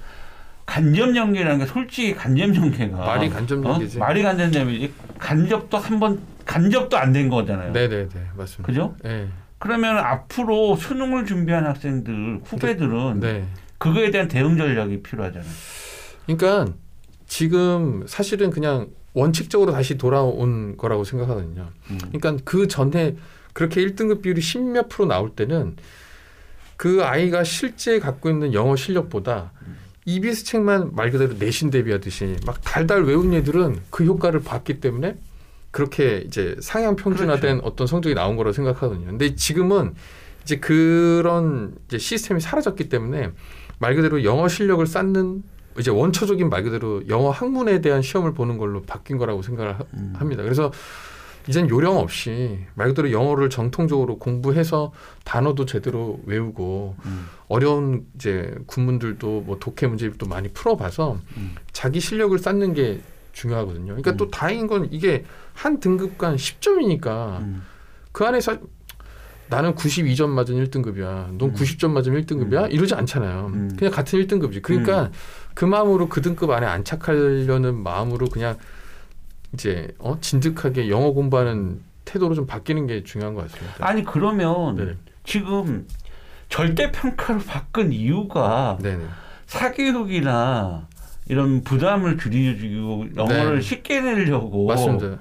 간접 0.66 1.16
연계라는 1.16 1.60
게 1.60 1.66
솔직히 1.66 2.14
간접 2.16 2.56
연계가 2.56 2.98
말이 2.98 3.30
간접 3.30 3.64
연계지. 3.64 3.98
어? 3.98 4.00
말이 4.00 4.24
간접 4.24 4.54
연계지 4.54 4.94
간접도 5.20 5.78
한 5.78 6.00
번 6.00 6.20
간접도 6.46 6.98
안 6.98 7.12
된 7.14 7.30
거잖아요. 7.30 7.72
네, 7.74 7.88
네, 7.88 8.08
네. 8.08 8.22
맞습니다. 8.36 8.66
그죠? 8.68 8.96
네. 9.04 9.28
그러면 9.66 9.98
앞으로 9.98 10.76
수능을 10.76 11.26
준비한 11.26 11.66
학생들 11.66 12.42
후배들은 12.46 13.20
네. 13.20 13.48
그거에 13.80 14.12
대한 14.12 14.28
대응 14.28 14.58
전략이 14.58 15.02
필요하잖아요. 15.02 15.50
그러니까 16.28 16.72
지금 17.26 18.04
사실은 18.06 18.52
그냥 18.52 18.90
원칙적으로 19.14 19.72
다시 19.72 19.98
돌아온 19.98 20.78
거라고 20.78 21.04
생각하거든요. 21.04 21.70
음. 21.90 21.98
그러니까 21.98 22.38
그 22.46 22.68
전에 22.68 23.16
그렇게 23.54 23.84
1등급 23.84 24.22
비율이 24.22 24.40
10몇 24.40 24.88
프로 24.88 25.08
나올 25.08 25.32
때는 25.32 25.78
그 26.78 27.04
아이가 27.04 27.44
실제 27.44 27.98
갖고 27.98 28.30
있는 28.30 28.54
영어 28.54 28.76
실력보다 28.76 29.52
EBS 30.06 30.44
책만 30.44 30.94
말 30.94 31.10
그대로 31.10 31.34
내신 31.40 31.72
대비하듯이 31.72 32.36
막 32.46 32.62
달달 32.62 33.04
외운 33.06 33.34
애들은 33.34 33.80
그 33.90 34.06
효과를 34.06 34.44
봤기 34.44 34.80
때문에 34.80 35.16
그렇게 35.80 36.24
이제 36.26 36.56
상향 36.62 36.96
평준화된 36.96 37.60
어떤 37.64 37.86
성적이 37.86 38.16
나온 38.16 38.38
거라고 38.38 38.54
생각하거든요. 38.54 39.08
근데 39.08 39.36
지금은 39.36 39.94
이제 40.44 40.56
그런 40.58 41.76
이제 41.90 41.98
시스템이 41.98 42.40
사라졌기 42.40 42.88
때문에 42.88 43.32
말 43.80 43.94
그대로 43.94 44.24
영어 44.24 44.48
실력을 44.48 44.88
쌓는 44.88 45.44
이제 45.78 45.92
원초적인 45.92 46.48
말 46.50 46.64
그대로 46.64 47.06
영어 47.10 47.30
학문에 47.30 47.82
대한 47.82 48.02
시험을 48.02 48.34
보는 48.34 48.58
걸로 48.58 48.84
바뀐 48.84 49.18
거라고 49.18 49.42
생각을 49.42 49.74
하- 49.78 49.84
음. 49.96 50.14
합니다. 50.16 50.44
그래서 50.44 50.72
이젠 51.50 51.70
요령 51.70 51.98
없이 51.98 52.60
말 52.76 52.88
그대로 52.88 53.12
영어를 53.12 53.50
정통적으로 53.50 54.18
공부해서 54.18 54.94
단어도 55.26 55.66
제대로 55.66 56.22
외우고 56.26 56.96
음. 57.06 57.26
어려운 57.50 58.06
이제 58.16 58.56
군문들도 58.66 59.42
뭐 59.42 59.60
독해 59.60 59.88
문제도 59.90 60.26
많이 60.26 60.48
풀어봐서 60.54 61.20
음. 61.36 61.56
자기 61.74 62.00
실력을 62.00 62.40
쌓는 62.40 62.74
게 62.74 63.02
중요하거든요. 63.36 63.88
그러니까 63.88 64.12
음. 64.12 64.18
또 64.18 64.32
다행인 64.32 64.66
건 64.66 64.88
이게 64.92 65.26
한 65.54 65.80
등급 65.80 66.18
간 66.18 66.36
10점이니까 66.36 67.42
음. 67.42 67.64
그 68.12 68.26
안에서 68.26 68.58
나는 69.48 69.76
92점 69.76 70.30
맞은 70.30 70.56
1등급이야. 70.56 71.38
넌 71.38 71.50
음. 71.50 71.54
90점 71.54 71.92
맞은 71.92 72.14
1등급이야? 72.20 72.74
이러지 72.74 72.96
않잖아요. 72.96 73.52
음. 73.54 73.76
그냥 73.78 73.94
같은 73.94 74.20
1등급이지. 74.20 74.62
그러니까 74.64 75.12
그 75.54 75.66
마음으로 75.66 76.10
그 76.10 76.22
등급 76.22 76.50
안에 76.50 76.66
안착하려는 76.66 77.76
마음으로 77.84 78.28
그냥 78.28 78.58
이제 79.54 79.94
어 80.00 80.18
진득하게 80.20 80.90
영어 80.90 81.12
공부하는 81.12 81.82
태도로 82.06 82.34
좀 82.36 82.48
바뀌는 82.48 82.88
게 82.88 83.04
중요한 83.04 83.36
것 83.36 83.44
같습니다. 83.44 83.88
아니 83.88 84.04
그러면 84.04 84.76
네. 84.76 84.96
지금 85.24 85.88
절대 86.50 86.92
평가로 86.92 87.40
바꾼 87.40 87.92
이유가 87.92 88.78
네네. 88.82 89.04
사교육이나 89.48 90.88
이런 91.28 91.64
부담을 91.64 92.18
줄이고 92.58 93.06
영어를 93.16 93.56
네. 93.56 93.62
쉽게 93.62 94.02
내려고 94.02 94.68
맞습니다. 94.68 95.18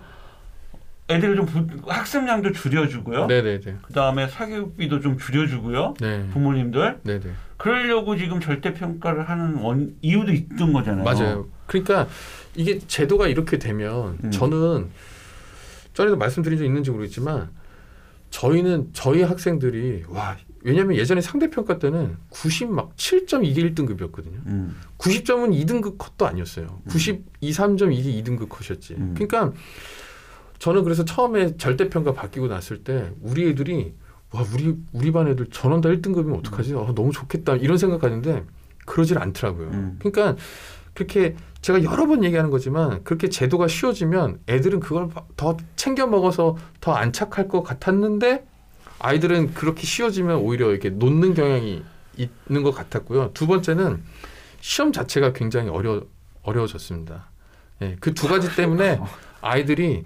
애들 1.09 1.37
좀 1.37 1.47
부- 1.47 1.91
학습량도 1.91 2.53
줄여주고요. 2.53 3.27
네네네. 3.27 3.77
그 3.83 3.93
다음에 3.93 4.27
사교육비도 4.27 5.01
좀 5.01 5.19
줄여주고요. 5.19 5.95
네. 6.01 6.27
부모님들 6.33 7.01
네네. 7.03 7.25
그러려고 7.57 8.17
지금 8.17 8.41
절대 8.41 8.73
평가를 8.75 9.29
하는 9.29 9.57
원 9.57 9.95
이유도 10.03 10.33
있던 10.33 10.73
거잖아요. 10.73 11.05
맞아요. 11.05 11.49
그러니까 11.67 12.07
이게 12.55 12.79
제도가 12.79 13.29
이렇게 13.29 13.59
되면 13.59 14.19
음. 14.25 14.31
저는 14.31 14.89
전에도 15.93 16.17
말씀드린 16.17 16.59
적 16.59 16.65
있는지 16.65 16.91
모르겠지만 16.91 17.51
저희는 18.31 18.91
저희 18.93 19.23
학생들이 19.23 20.05
와 20.09 20.37
왜냐하면 20.65 20.97
예전에 20.97 21.21
상대평가 21.21 21.79
때는 21.79 22.17
90 22.31 22.73
막 22.73 22.97
7점 22.97 23.45
이게 23.45 23.63
1등급이었거든요. 23.63 24.47
음. 24.47 24.77
90점은 24.97 25.53
2등급 25.65 25.99
컷도 25.99 26.27
아니었어요. 26.27 26.81
92, 26.89 27.23
3점 27.43 27.95
이게 27.95 28.11
2등급 28.23 28.49
컷이었지. 28.49 28.95
음. 28.95 29.15
그러니까 29.15 29.53
저는 30.59 30.83
그래서 30.83 31.05
처음에 31.05 31.59
절대평가 31.59 32.15
바뀌고 32.15 32.49
났을 32.49 32.83
때 32.83 33.13
우리 33.21 33.51
애들이 33.51 33.93
와 34.31 34.43
우리 34.55 34.75
우리 34.93 35.13
반 35.13 35.29
애들 35.29 35.49
전원 35.51 35.83
다 35.83 35.91
1등급이면 35.91 36.39
어떡하지? 36.39 36.73
아, 36.75 36.93
너무 36.95 37.13
좋겠다 37.13 37.57
이런 37.57 37.77
생각하는데 37.77 38.45
그러질 38.87 39.19
않더라고요. 39.19 39.69
음. 39.69 39.99
그러니까 39.99 40.37
그렇게 40.95 41.37
제가 41.61 41.85
여러 41.85 42.07
번 42.07 42.25
얘기하는 42.25 42.51
거지만 42.51 43.05
그렇게 43.05 43.29
제도가 43.29 43.69
쉬워지면 43.69 44.41
애들은 44.49 44.81
그걸 44.81 45.11
더 45.37 45.59
챙겨 45.77 46.07
먹어서 46.07 46.57
더 46.81 46.95
안착할 46.95 47.49
것 47.49 47.63
같았는데 47.63 48.47
아이들은 48.99 49.55
그렇게 49.55 49.83
쉬워지면 49.87 50.37
오히려 50.39 50.71
이렇게 50.71 50.91
놓는 50.91 51.35
경향이 51.35 51.83
있는 52.17 52.63
것 52.63 52.71
같았고요. 52.73 53.31
두 53.35 53.47
번째는 53.47 54.03
시험 54.61 54.93
자체가 54.93 55.33
굉장히 55.33 55.69
어려 55.69 56.03
어려워졌습니다. 56.43 57.27
예, 57.83 57.97
그 58.01 58.15
두 58.15 58.29
가지 58.29 58.55
때문에 58.55 58.99
아이들이 59.41 60.05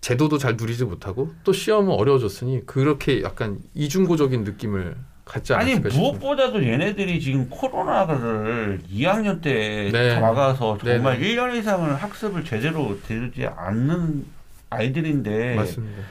제도도 0.00 0.38
잘 0.38 0.56
누리지 0.56 0.84
못하고 0.84 1.32
또 1.42 1.52
시험은 1.52 1.90
어려워졌으니 1.92 2.66
그렇게 2.66 3.22
약간 3.22 3.58
이중고적인 3.74 4.44
느낌을 4.44 4.94
갖지 5.24 5.54
아니 5.54 5.72
않았을까 5.72 5.90
싶습니다. 5.90 6.18
무엇보다도 6.18 6.64
얘네들이 6.64 7.20
지금 7.20 7.48
코로나를 7.50 8.82
2학년 8.92 9.42
때 9.42 9.90
네. 9.92 10.20
막아서 10.20 10.78
정말 10.78 11.18
네, 11.18 11.34
1년 11.34 11.56
이상을 11.56 11.96
학습을 11.96 12.44
제대로 12.44 12.96
되지 13.08 13.46
않는 13.46 14.24
아이들인데 14.70 15.56
맞습니다. 15.56 16.02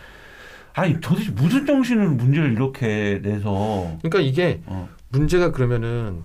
아니 0.75 1.00
도대체 1.00 1.32
무슨 1.32 1.65
정신으로 1.65 2.12
문제를 2.12 2.51
이렇게 2.51 3.20
내서 3.24 3.98
그러니까 4.01 4.20
이게 4.20 4.62
어. 4.65 4.89
문제가 5.10 5.51
그러면은 5.51 6.24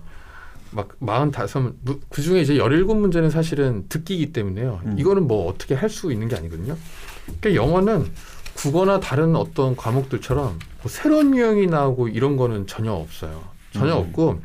막 0.71 0.89
45, 1.01 1.73
그 2.09 2.21
중에 2.21 2.41
이제 2.41 2.55
17문제는 2.55 3.29
사실은 3.29 3.85
듣기이기 3.89 4.31
때문에요. 4.33 4.81
음. 4.85 4.95
이거는 4.97 5.27
뭐 5.27 5.47
어떻게 5.49 5.75
할 5.75 5.89
수 5.89 6.11
있는 6.11 6.27
게 6.27 6.35
아니거든요. 6.35 6.77
그러니까 7.25 7.55
영어는 7.55 8.05
국어나 8.53 8.99
다른 8.99 9.35
어떤 9.35 9.75
과목들처럼 9.75 10.59
뭐 10.81 10.89
새로운 10.89 11.35
유형이 11.35 11.67
나오고 11.67 12.09
이런 12.09 12.37
거는 12.37 12.67
전혀 12.67 12.91
없어요. 12.93 13.43
전혀 13.71 13.95
음. 13.95 13.99
없고 13.99 14.41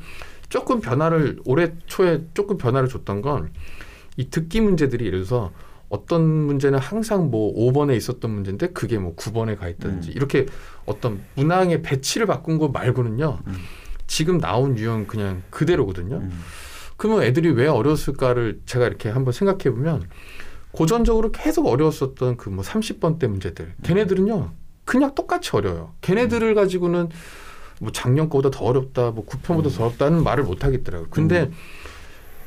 조금 0.49 0.81
변화를 0.81 1.41
올해 1.45 1.73
초에 1.87 2.23
조금 2.35 2.57
변화를 2.59 2.89
줬던 2.89 3.23
건 3.23 3.51
이 4.17 4.31
듣기 4.31 4.61
문제들이 4.61 5.07
예를 5.07 5.21
들어서 5.21 5.53
어떤 5.89 6.23
문제는 6.25 6.79
항상 6.79 7.31
뭐 7.31 7.55
5번에 7.55 7.97
있었던 7.97 8.31
문제인데 8.31 8.69
그게 8.69 8.99
뭐 8.99 9.15
9번에 9.15 9.57
가 9.59 9.69
있다든지 9.69 10.11
음. 10.11 10.13
이렇게 10.17 10.47
어떤 10.85 11.21
문항의 11.35 11.83
배치를 11.83 12.27
바꾼 12.27 12.59
거 12.59 12.69
말고는요. 12.69 13.39
음. 13.47 13.55
지금 14.07 14.39
나온 14.39 14.77
유형 14.79 15.07
그냥 15.07 15.43
그대로거든요. 15.51 16.17
음. 16.17 16.41
그러면 16.97 17.23
애들이 17.25 17.51
왜 17.51 17.67
어려웠을까를 17.69 18.61
제가 18.67 18.87
이렇게 18.87 19.09
한번 19.11 19.33
생각해 19.33 19.71
보면 19.71 20.09
고전적으로 20.73 21.31
계속 21.33 21.67
어려웠었던 21.67 22.37
그 22.37 22.51
뭐 22.51 22.65
30번대 22.65 23.27
문제들. 23.29 23.75
걔네들은요. 23.83 24.51
그냥 24.85 25.15
똑같이 25.15 25.51
어려요. 25.55 25.93
걔네들을 26.01 26.55
가지고는 26.55 27.09
뭐 27.81 27.93
작년 27.93 28.29
거보다 28.29 28.51
더 28.51 28.65
어렵다, 28.65 29.11
뭐 29.11 29.27
9편보다 29.27 29.75
더 29.77 29.85
어렵다는 29.87 30.23
말을 30.23 30.45
못 30.45 30.65
하겠더라고요. 30.65 31.09
근데 31.11 31.51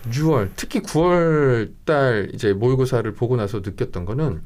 6월, 0.08 0.50
특히 0.56 0.82
9월 0.82 1.74
달 1.86 2.32
이제 2.34 2.54
모의고사를 2.54 3.12
보고 3.14 3.36
나서 3.36 3.60
느꼈던 3.60 4.06
거는 4.06 4.42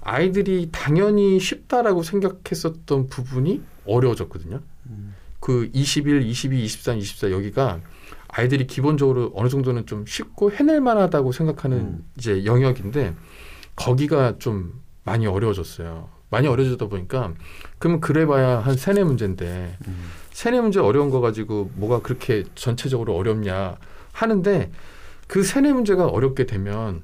아이들이 0.00 0.68
당연히 0.70 1.40
쉽다라고 1.40 2.02
생각했었던 2.02 3.08
부분이 3.08 3.62
어려워졌거든요. 3.86 4.60
음. 4.86 5.14
그 5.40 5.68
21, 5.72 6.22
22, 6.22 6.64
23, 6.64 6.98
24 6.98 7.30
여기가 7.32 7.80
아이들이 8.28 8.66
기본적으로 8.66 9.32
어느 9.34 9.48
정도는 9.48 9.86
좀 9.86 10.04
쉽고 10.06 10.52
해낼 10.52 10.80
만하다고 10.80 11.32
생각하는 11.32 11.78
음. 11.78 12.04
이제 12.16 12.44
영역인데 12.44 13.14
거기가 13.74 14.38
좀 14.38 14.80
많이 15.04 15.26
어려워졌어요. 15.26 16.08
많이 16.30 16.48
어려워지다 16.48 16.86
보니까 16.88 17.34
그러면 17.78 18.00
그래봐야 18.00 18.58
한 18.58 18.76
세네 18.76 19.04
문제인데 19.04 19.76
음. 19.86 20.10
세네 20.32 20.60
문제 20.60 20.80
어려운 20.80 21.10
거 21.10 21.20
가지고 21.20 21.70
뭐가 21.74 22.00
그렇게 22.00 22.44
전체적으로 22.54 23.16
어렵냐 23.16 23.76
하는데 24.16 24.70
그 25.26 25.42
세네 25.42 25.72
문제가 25.72 26.06
어렵게 26.06 26.46
되면 26.46 27.02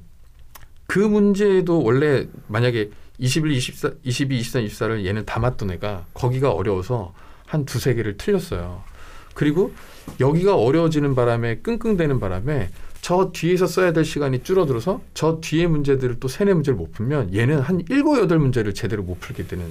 그 0.87 0.99
문제도 0.99 1.83
원래 1.83 2.27
만약에 2.49 2.91
21, 3.19 3.53
24, 3.53 3.91
22, 4.03 4.39
23, 4.39 4.65
24를 4.65 5.05
얘는 5.05 5.27
다 5.27 5.39
맞던 5.39 5.71
애가 5.73 6.07
거기가 6.15 6.53
어려워서 6.53 7.13
한 7.47 7.65
두세 7.67 7.95
개를 7.95 8.17
틀렸어요. 8.17 8.83
그리고 9.35 9.73
여기가 10.21 10.57
어려워지는 10.57 11.15
바람에 11.15 11.59
끙끙대는 11.59 12.19
바람에 12.19 12.71
저 13.03 13.31
뒤에서 13.33 13.67
써야 13.67 13.93
될 13.93 14.05
시간이 14.05 14.43
줄어들어서 14.43 15.03
저 15.13 15.41
뒤에 15.41 15.67
문제들을 15.67 16.19
또 16.19 16.29
세네 16.29 16.55
문제를 16.55 16.77
못 16.77 16.93
풀면 16.93 17.35
얘는 17.35 17.61
한 17.61 17.83
일곱 17.91 18.19
여덟 18.19 18.39
문제를 18.39 18.75
제대로 18.75 19.03
못 19.03 19.21
풀게 19.21 19.47
되는 19.47 19.67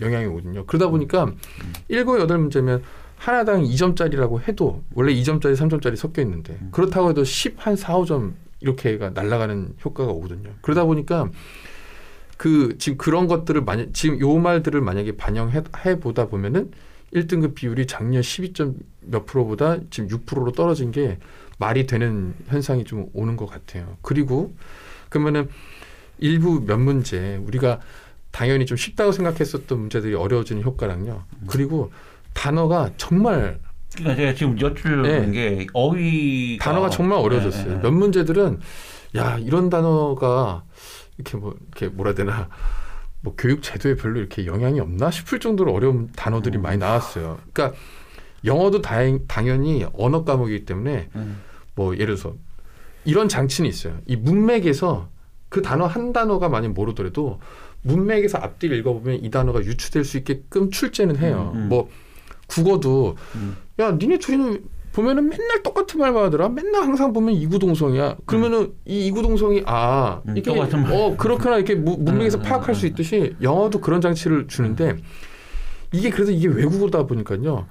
영향이 0.00 0.26
오거든요. 0.26 0.64
그러다 0.66 0.88
보니까 0.88 1.32
일곱 1.88 2.20
여덟 2.20 2.38
문제면 2.38 2.82
하나당 3.20 3.64
2점짜리라고 3.64 4.48
해도 4.48 4.82
원래 4.94 5.12
2점짜리, 5.12 5.54
3점짜리 5.54 5.94
섞여 5.94 6.22
있는데 6.22 6.56
음. 6.62 6.68
그렇다고 6.72 7.10
해도 7.10 7.22
10, 7.22 7.54
한 7.58 7.76
4, 7.76 7.92
5점 7.98 8.32
이렇게가 8.60 9.10
날아가는 9.10 9.74
효과가 9.84 10.10
오거든요. 10.10 10.50
그러다 10.62 10.84
보니까 10.84 11.30
그 12.38 12.78
지금 12.78 12.96
그런 12.96 13.26
것들을 13.26 13.60
만약 13.60 13.88
지금 13.92 14.18
요 14.20 14.34
말들을 14.36 14.80
만약에 14.80 15.18
반영해 15.18 15.62
해 15.84 16.00
보다 16.00 16.28
보면은 16.28 16.70
1등급 17.12 17.54
비율이 17.54 17.86
작년 17.86 18.22
12점 18.22 18.76
몇 19.02 19.26
프로보다 19.26 19.76
지금 19.90 20.08
6%로 20.08 20.52
떨어진 20.52 20.90
게 20.90 21.18
말이 21.58 21.86
되는 21.86 22.32
현상이 22.46 22.84
좀 22.84 23.10
오는 23.12 23.36
것 23.36 23.44
같아요. 23.44 23.98
그리고 24.00 24.54
그러면은 25.10 25.50
일부 26.18 26.62
몇 26.64 26.78
문제 26.78 27.36
우리가 27.36 27.80
당연히 28.30 28.64
좀 28.64 28.78
쉽다고 28.78 29.12
생각했었던 29.12 29.78
문제들이 29.78 30.14
어려워지는 30.14 30.62
효과랑요. 30.62 31.24
그리고 31.48 31.90
단어가 32.32 32.90
정말 32.96 33.60
그러니까 33.94 34.16
제가 34.16 34.34
지금 34.34 34.60
여쭈는 34.60 35.02
네. 35.02 35.30
게 35.30 35.66
어휘 35.72 36.58
단어가 36.60 36.90
정말 36.90 37.18
어려워졌어요. 37.18 37.66
네, 37.66 37.74
네. 37.74 37.80
몇 37.82 37.90
문제들은 37.90 38.60
야 39.16 39.38
이런 39.38 39.68
단어가 39.68 40.62
이렇게 41.18 41.36
뭐 41.36 41.54
이렇게 41.60 41.88
뭐라 41.88 42.10
해야 42.10 42.14
되나 42.14 42.48
뭐 43.20 43.34
교육 43.36 43.62
제도에 43.62 43.96
별로 43.96 44.20
이렇게 44.20 44.46
영향이 44.46 44.80
없나 44.80 45.10
싶을 45.10 45.40
정도로 45.40 45.74
어려운 45.74 46.10
단어들이 46.16 46.58
음. 46.58 46.62
많이 46.62 46.78
나왔어요. 46.78 47.38
그러니까 47.52 47.78
영어도 48.44 48.80
다행, 48.80 49.26
당연히 49.26 49.84
언어 49.92 50.24
과목이기 50.24 50.64
때문에 50.64 51.10
음. 51.16 51.40
뭐 51.74 51.94
예를 51.94 52.16
들어서 52.16 52.34
이런 53.04 53.28
장치는 53.28 53.68
있어요. 53.68 53.98
이 54.06 54.16
문맥에서 54.16 55.08
그 55.48 55.62
단어 55.62 55.86
한 55.86 56.12
단어가 56.12 56.48
만약 56.48 56.72
모르더라도 56.72 57.40
문맥에서 57.82 58.38
앞뒤를 58.38 58.78
읽어보면 58.78 59.24
이 59.24 59.30
단어가 59.30 59.60
유추될 59.60 60.04
수 60.04 60.16
있게끔 60.18 60.70
출제는 60.70 61.18
해요. 61.18 61.52
음, 61.54 61.62
음. 61.62 61.68
뭐 61.68 61.90
국어도 62.50 63.16
음. 63.36 63.56
야 63.78 63.92
니네 63.92 64.18
둘이는 64.18 64.62
보면은 64.92 65.28
맨날 65.28 65.62
똑같은 65.62 66.00
말만 66.00 66.24
하더라. 66.24 66.48
맨날 66.48 66.82
항상 66.82 67.12
보면 67.12 67.32
이구동성이야. 67.34 68.16
그러면은 68.26 68.72
이 68.84 69.06
이구동성이 69.06 69.62
아 69.64 70.20
음, 70.26 70.36
이게. 70.36 70.50
어 70.50 71.16
그렇구나 71.16 71.56
이렇게 71.56 71.76
무- 71.76 71.96
문맥에서 71.96 72.38
음, 72.38 72.40
음, 72.40 72.42
파악할 72.42 72.74
수 72.74 72.86
음. 72.86 72.90
있듯이 72.90 73.36
영어도 73.40 73.80
그런 73.80 74.00
장치를 74.00 74.48
주는데 74.48 74.96
이게 75.92 76.10
그래서 76.10 76.32
이게 76.32 76.48
외국어다 76.48 77.06
보니까요. 77.06 77.66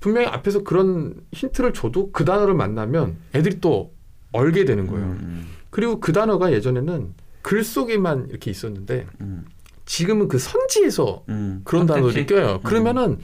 분명히 0.00 0.26
앞에서 0.26 0.62
그런 0.64 1.14
힌트를 1.32 1.72
줘도 1.72 2.10
그 2.12 2.24
단어를 2.24 2.54
만나면 2.54 3.16
애들이 3.34 3.60
또 3.60 3.92
얼게 4.32 4.64
되는 4.64 4.86
거예요. 4.86 5.06
음, 5.06 5.46
그리고 5.70 6.00
그 6.00 6.12
단어가 6.12 6.52
예전에는 6.52 7.14
글 7.42 7.62
속에만 7.64 8.26
이렇게 8.30 8.50
있었는데 8.50 9.06
음, 9.20 9.44
지금은 9.88 10.28
그 10.28 10.38
선지에서 10.38 11.24
음. 11.30 11.62
그런 11.64 11.86
단어들이? 11.86 12.26
껴요. 12.26 12.60
그러면은 12.62 13.18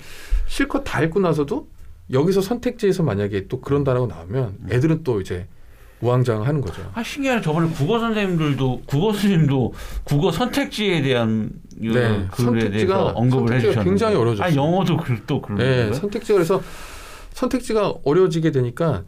실컷 0.47 0.83
다 0.83 1.03
읽고 1.03 1.21
나서도 1.21 1.69
여기서 2.11 2.41
선택지에서 2.41 3.03
만약에 3.03 3.49
또 3.49 3.61
그런 3.61 3.85
단어가 3.85 4.13
나오면 4.15 4.61
애들은 4.71 5.05
또 5.05 5.21
이제 5.21 5.47
우왕좌왕하는 6.01 6.63
거죠. 6.63 6.91
아 6.95 7.03
신기하네. 7.03 7.43
저번에 7.43 7.69
국어 7.69 7.99
선생님들도 7.99 8.83
국어 8.87 9.13
선생님도 9.13 9.75
국어 10.05 10.33
선택지에 10.33 11.03
대한 11.03 11.51
이 11.81 11.89
네, 11.89 12.27
선택지가- 12.31 12.71
대해서 12.73 13.05
언급을 13.09 13.55
해주셨는데. 13.57 13.85
굉장히 13.85 14.17
어려워졌어요. 14.17 14.51
아 14.53 14.55
영어도 14.57 14.97
그- 14.97 15.21
또 15.27 15.43
그런 15.43 15.59
네, 15.59 15.65
거예요? 15.65 15.93
선택지가 15.93 16.35
그래서 16.35 16.63
선택지가 17.35 17.95
어려워지게 18.05 18.51
되니까 18.53 19.05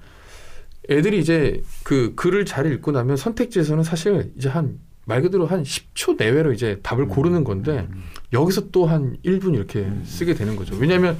애들이 0.91 1.19
이제 1.21 1.63
그 1.85 2.13
글을 2.17 2.45
잘 2.45 2.71
읽고 2.71 2.93
나면 2.93 3.17
선택지에서는 3.17 3.83
사실 3.83 4.33
이제 4.37 4.49
한 4.51 4.79
말 5.07 5.23
그대로 5.23 5.47
한 5.47 5.63
10초 5.63 6.17
내외로 6.19 6.53
이제 6.53 6.81
답을 6.83 7.07
고르는 7.07 7.45
건데 7.45 7.87
음, 7.91 8.03
여기서 8.33 8.71
또 8.71 8.87
한 8.87 9.17
1분 9.25 9.55
이렇게 9.55 9.81
음. 9.81 10.03
쓰게 10.05 10.35
되는 10.35 10.57
거죠. 10.57 10.77
왜냐하면 10.77 11.17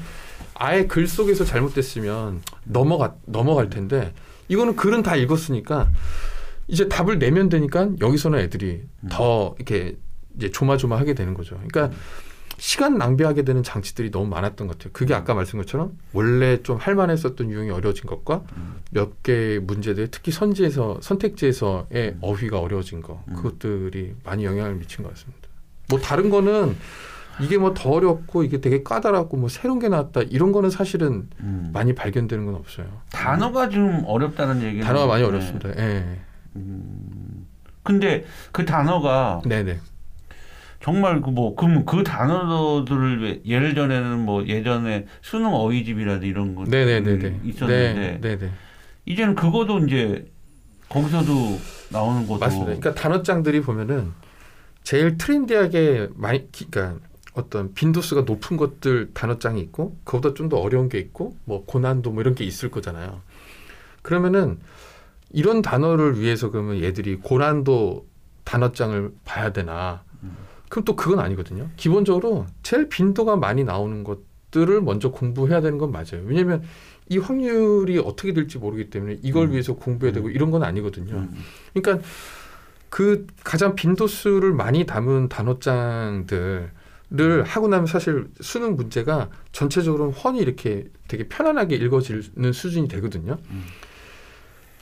아예 0.55 0.87
글 0.87 1.07
속에서 1.07 1.45
잘못됐으면 1.45 2.43
넘어가 2.65 3.15
넘어갈 3.27 3.71
텐데 3.71 4.13
이거는 4.49 4.77
글은 4.77 5.03
다 5.03 5.17
읽었으니까 5.17 5.91
이제 6.69 6.89
답을 6.89 7.19
내면 7.21 7.49
되니까 7.49 7.89
여기서는 8.01 8.41
애들이 8.41 8.83
음. 9.05 9.09
더 9.09 9.55
이렇게 9.57 9.97
이제 10.37 10.51
조마조마하게 10.51 11.15
되는 11.15 11.33
거죠. 11.33 11.59
그러니까 11.69 11.97
시간 12.59 12.97
낭비하게 12.99 13.43
되는 13.43 13.63
장치들이 13.63 14.11
너무 14.11 14.27
많았던 14.29 14.67
것 14.67 14.79
같아요. 14.79 14.93
그게 14.93 15.15
아까 15.15 15.35
말씀 15.35 15.59
것처럼 15.59 15.97
원래 16.13 16.63
좀 16.63 16.77
할만했었던 16.77 17.51
유형이 17.51 17.71
어려워진 17.71 18.07
것과 18.07 18.43
음. 18.57 18.77
몇 18.91 19.23
개의 19.23 19.61
문제들 19.61 20.09
특히 20.11 20.33
선지에서 20.33 20.99
선택지에서의 21.03 22.17
어휘가 22.21 22.59
어려워진 22.61 23.03
거 23.03 23.23
음. 23.29 23.35
그것들이 23.35 24.15
많이 24.25 24.45
영향을 24.45 24.77
미친 24.77 25.05
것 25.05 25.11
같습니다. 25.15 25.49
뭐 25.89 26.01
다른 26.01 26.31
거는 26.31 26.77
이게 27.41 27.59
뭐 27.59 27.75
더 27.75 27.91
어렵고 27.91 28.45
이게 28.45 28.63
되게 28.63 28.83
까다롭고 28.83 29.37
뭐 29.37 29.51
새로운 29.51 29.79
게 29.79 29.89
나왔다 29.91 30.23
이런 30.23 30.53
거는 30.53 30.71
사실은 30.71 31.29
음. 31.41 31.71
많이 31.75 31.95
발견되는 31.95 32.47
건 32.47 32.55
없어요. 32.55 32.87
단어가 33.11 33.69
좀 33.69 34.03
어렵다는 34.07 34.63
얘기는 34.63 34.83
단어가 34.85 35.07
많이 35.07 35.23
네. 35.23 35.29
어렵습니다. 35.29 35.69
예. 35.79 36.19
음. 36.57 37.47
근데 37.83 38.25
그 38.53 38.65
단어가 38.65 39.43
네, 39.45 39.63
네. 39.63 39.79
정말 40.83 41.21
그 41.21 41.31
뭐 41.31 41.55
그럼 41.57 41.85
그 41.85 42.03
단어들을 42.05 43.23
왜- 43.23 43.41
예를 43.47 43.75
전에는 43.75 44.21
뭐 44.25 44.47
예전에 44.47 45.07
수능 45.23 45.55
어휘집이라든 45.55 46.27
이런 46.29 46.55
거 46.55 46.65
네, 46.65 46.85
네, 46.85 47.01
네, 47.01 47.19
네. 47.19 47.41
있었는데 47.45 47.95
네, 47.95 48.19
네, 48.21 48.39
네. 48.39 48.51
이제는 49.07 49.35
그것도 49.35 49.81
이제 49.87 50.27
거기서도 50.89 51.59
나오는 51.91 52.27
것도 52.27 52.39
맞습니다. 52.41 52.67
그러니까 52.67 52.95
단어장들이 52.95 53.61
보면은 53.63 54.13
제일 54.85 55.17
트렌디하게 55.19 56.09
많이 56.15 56.51
기- 56.53 56.67
그러니까 56.71 57.01
어떤 57.35 57.75
빈도수가 57.75 58.23
높은 58.23 58.57
것들 58.57 59.11
단어장이 59.13 59.61
있고 59.61 59.97
그보다 60.05 60.33
좀 60.35 60.49
더 60.49 60.59
어려운 60.59 60.89
게 60.89 60.99
있고 60.99 61.37
뭐 61.45 61.65
고난도 61.67 62.13
뭐 62.13 62.23
이런 62.23 62.35
게 62.35 62.45
있을 62.45 62.71
거잖아요. 62.71 63.21
그러면은 64.03 64.59
이런 65.33 65.61
단어를 65.61 66.21
위해서 66.21 66.51
그러면 66.51 66.81
얘들이 66.83 67.17
고난도 67.17 68.07
단어장을 68.45 69.11
봐야 69.25 69.53
되나? 69.53 70.03
그럼 70.69 70.85
또 70.85 70.97
그건 70.97 71.21
아니거든요. 71.21 71.69
기본적으로 71.77 72.47
제일 72.63 72.89
빈도가 72.89 73.37
많이 73.37 73.65
나오는 73.65 74.05
것들을 74.05 74.81
먼저 74.83 75.11
공부해야 75.11 75.61
되는 75.61 75.79
건 75.79 75.93
맞아요. 75.93 76.25
왜냐하면 76.25 76.63
이 77.09 77.19
확률이 77.19 77.99
어떻게 77.99 78.33
될지 78.33 78.59
모르기 78.59 78.91
때문에 78.91 79.19
이걸 79.23 79.47
음. 79.47 79.53
위해서 79.53 79.75
공부해야 79.75 80.13
되고 80.13 80.29
이런 80.29 80.51
건 80.51 80.65
아니거든요. 80.65 81.15
음. 81.15 81.35
그러니까 81.73 82.07
그 82.89 83.27
가장 83.45 83.75
빈도수를 83.75 84.53
많이 84.53 84.87
담은 84.87 85.29
단어장들을 85.29 86.73
하고 87.45 87.69
나면 87.69 87.87
사실 87.87 88.29
수능 88.41 88.75
문제가 88.75 89.29
전체적으로 89.53 90.11
훤히 90.11 90.39
이렇게 90.39 90.89
되게 91.09 91.29
편안하게 91.29 91.77
읽어지는 91.77 92.53
수준이 92.53 92.89
되거든요. 92.89 93.39
음. 93.51 93.65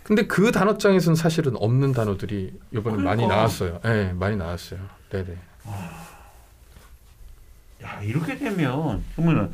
근데 0.03 0.27
그 0.27 0.53
단어장에서는 0.53 1.17
사실은 1.17 1.57
없는 1.57 1.93
단어들이 1.93 2.53
이번에 2.73 2.97
많이 2.97 3.23
그러니까. 3.23 3.37
나왔어요. 3.37 3.81
네, 3.83 4.13
많이 4.13 4.37
나왔어요. 4.37 4.81
네네. 5.11 5.37
야 7.83 8.01
이렇게 8.03 8.37
되면 8.39 9.03
그러면은 9.15 9.51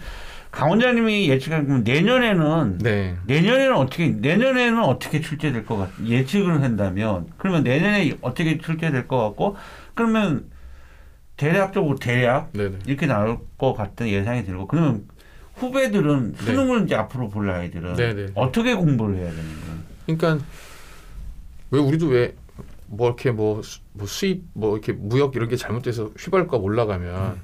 강 0.51 0.71
원장님이 0.71 1.29
예측한 1.29 1.67
그럼 1.67 1.85
내년에는 1.85 2.79
네. 2.79 3.17
내년에는 3.27 3.77
어떻게 3.77 4.09
내년에는 4.09 4.83
어떻게 4.83 5.21
출제될 5.21 5.65
것 5.65 5.77
같? 5.77 5.91
예측을 6.05 6.63
한다면 6.63 7.29
그러면 7.39 7.63
내년에 7.63 8.17
어떻게 8.21 8.59
출제될 8.59 9.07
것 9.07 9.19
같고 9.19 9.57
그러면 9.95 10.51
대략적으로 11.37 11.97
대략 11.99 12.53
네네. 12.53 12.81
이렇게 12.87 13.07
나올 13.07 13.39
것 13.57 13.75
같은 13.75 14.09
예상이 14.09 14.45
들고 14.45 14.67
그러면 14.67 15.09
후배들은 15.55 16.33
네. 16.33 16.43
수능을 16.45 16.85
이제 16.85 16.95
앞으로 16.97 17.29
볼 17.29 17.49
아이들은 17.51 17.95
네네. 17.95 18.27
어떻게 18.35 18.75
공부를 18.75 19.17
해야 19.17 19.31
되는 19.31 19.45
거예요? 19.45 19.79
그러니까 20.07 20.45
왜 21.71 21.81
우리도 21.81 22.07
왜 22.09 22.35
뭐 22.93 23.07
이렇게 23.07 23.31
뭐, 23.31 23.63
수- 23.63 23.81
뭐 23.93 24.07
수입 24.07 24.43
뭐 24.53 24.73
이렇게 24.77 24.93
무역 24.93 25.37
이런 25.37 25.49
게 25.49 25.57
잘못돼서 25.57 26.11
휘발유값 26.19 26.61
올라가면 26.63 27.41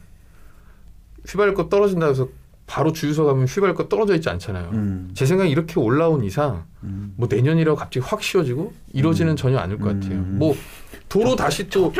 휘발유값 1.29 1.71
떨어진다 1.71 2.07
해서 2.09 2.29
바로 2.67 2.93
주유소 2.93 3.25
가면 3.27 3.45
휘발유값 3.47 3.89
떨어져 3.89 4.17
있지 4.17 4.29
않잖아요. 4.29 4.71
음, 4.73 5.11
제 5.15 5.25
생각에 5.25 5.49
이렇게 5.49 5.79
올라온 5.79 6.25
이상 6.25 6.65
음. 6.83 7.15
뭐 7.17 7.29
내년이라고 7.31 7.77
갑자기 7.77 8.01
확 8.05 8.23
쉬워지고 8.23 8.73
이러지는 8.93 9.35
음. 9.35 9.37
전혀 9.37 9.59
않을 9.59 9.79
것 9.79 9.95
같아요. 9.95 10.19
음. 10.19 10.37
뭐 10.41 10.57
도로 11.09 11.37
다시 11.37 11.69
또. 11.69 11.93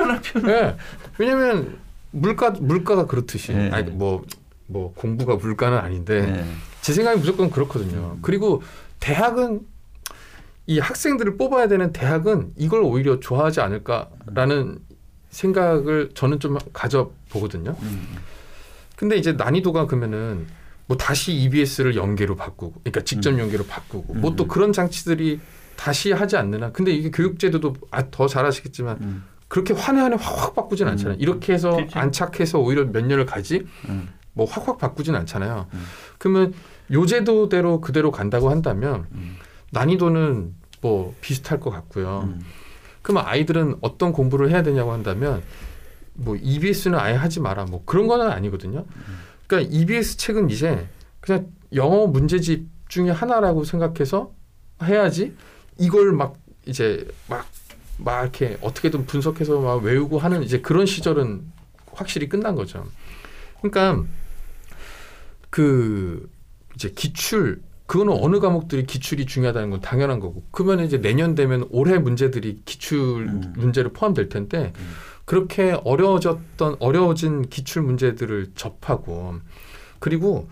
예. 0.49 0.77
왜냐면 1.19 1.79
물가 2.11 2.51
물가가 2.51 3.07
그렇듯이 3.07 3.53
네. 3.53 3.71
아니 3.71 3.93
뭐뭐 3.93 4.93
공부가 4.97 5.37
물가는 5.37 5.79
아닌데 5.79 6.23
네. 6.27 6.45
제 6.81 6.93
생각이 6.93 7.21
무조건 7.21 7.49
그렇거든요. 7.51 8.15
음. 8.17 8.19
그리고 8.23 8.63
대학은 8.99 9.61
이 10.67 10.79
학생들을 10.79 11.37
뽑아야 11.37 11.69
되는 11.69 11.93
대학은 11.93 12.53
이걸 12.57 12.83
오히려 12.83 13.21
좋아하지 13.21 13.61
않을까라는 13.61 14.79
생각을 15.31 16.11
저는 16.15 16.41
좀 16.41 16.59
가져 16.73 17.13
보거든요. 17.31 17.77
음. 17.83 18.17
근데 18.97 19.17
이제 19.17 19.33
난이도가 19.33 19.87
그러면은 19.87 20.47
뭐 20.87 20.97
다시 20.97 21.33
EBS를 21.33 21.97
연계로 21.97 22.37
바꾸고, 22.37 22.81
그러니까 22.81 23.03
직접 23.03 23.39
연계로 23.39 23.65
바꾸고, 23.67 24.15
뭐또 24.15 24.45
음. 24.45 24.49
그런 24.49 24.73
장치들이 24.73 25.41
다시 25.77 26.13
하지 26.13 26.37
않느냐. 26.37 26.73
근데 26.73 26.93
이게 26.93 27.11
교육제도도 27.11 27.75
아, 27.91 28.11
더 28.11 28.27
잘하시겠지만 28.27 28.99
음. 29.01 29.25
그렇게 29.49 29.75
한해한해 29.75 30.17
확확 30.19 30.55
바꾸진 30.55 30.87
음. 30.87 30.93
않잖아요. 30.93 31.19
이렇게 31.21 31.53
해서 31.53 31.77
그치. 31.77 31.97
안착해서 31.97 32.59
오히려 32.59 32.85
몇 32.87 33.05
년을 33.05 33.27
가지 33.27 33.67
음. 33.89 34.09
뭐 34.33 34.47
확확 34.47 34.79
바꾸진 34.79 35.15
않잖아요. 35.15 35.67
음. 35.73 35.85
그러면 36.19 36.55
요 36.93 37.07
제도대로 37.07 37.81
그대로 37.81 38.11
간다고 38.11 38.51
한다면 38.51 39.07
음. 39.13 39.37
난이도는 39.71 40.55
뭐 40.81 41.15
비슷할 41.21 41.61
것 41.61 41.71
같고요. 41.71 42.25
음. 42.25 42.41
그러면 43.03 43.25
아이들은 43.27 43.77
어떤 43.81 44.13
공부를 44.13 44.51
해야 44.51 44.63
되냐고 44.63 44.93
한다면 44.93 45.43
뭐 46.15 46.37
EBS는 46.37 46.99
아예 46.99 47.15
하지 47.15 47.41
마라 47.41 47.65
뭐 47.67 47.83
그런 47.85 48.07
거는 48.07 48.31
아니거든요. 48.31 48.85
그러니까 49.47 49.73
EBS 49.73 50.17
책은 50.17 50.51
이제 50.51 50.89
그냥 51.21 51.49
영어 51.75 52.07
문제집 52.07 52.69
중에 52.89 53.11
하나라고 53.11 53.65
생각해서 53.65 54.33
해야지 54.83 55.35
이걸 55.79 56.13
막 56.13 56.37
이제 56.67 57.07
막막 57.29 58.23
이렇게 58.23 58.59
어떻게든 58.61 59.07
분석해서 59.07 59.61
막 59.61 59.83
외우고 59.83 60.19
하는 60.19 60.43
이제 60.43 60.61
그런 60.61 60.87
시절은 60.87 61.45
확실히 61.93 62.29
끝난 62.29 62.55
거죠. 62.55 62.87
그러니까 63.61 64.05
그 65.51 66.29
이제 66.75 66.91
기출 66.91 67.63
그거는 67.87 68.13
어느 68.21 68.41
과목들이 68.41 68.85
기출이 68.85 69.27
중요하다는 69.27 69.71
건 69.71 69.81
당연한 69.81 70.19
거고 70.21 70.45
그러면 70.51 70.85
이제 70.85 71.01
내년 71.01 71.35
되면 71.35 71.67
올해 71.71 71.99
문제들이 71.99 72.63
기출 72.65 72.99
음. 73.29 73.53
문제로 73.57 73.93
포함될 73.93 74.29
텐데 74.29 74.73
음. 74.79 74.87
그렇게 75.25 75.73
어려워졌던 75.85 76.77
어려워진 76.81 77.43
기출 77.49 77.83
문제들을 77.83 78.53
접하고 78.55 79.35
그리고 79.99 80.49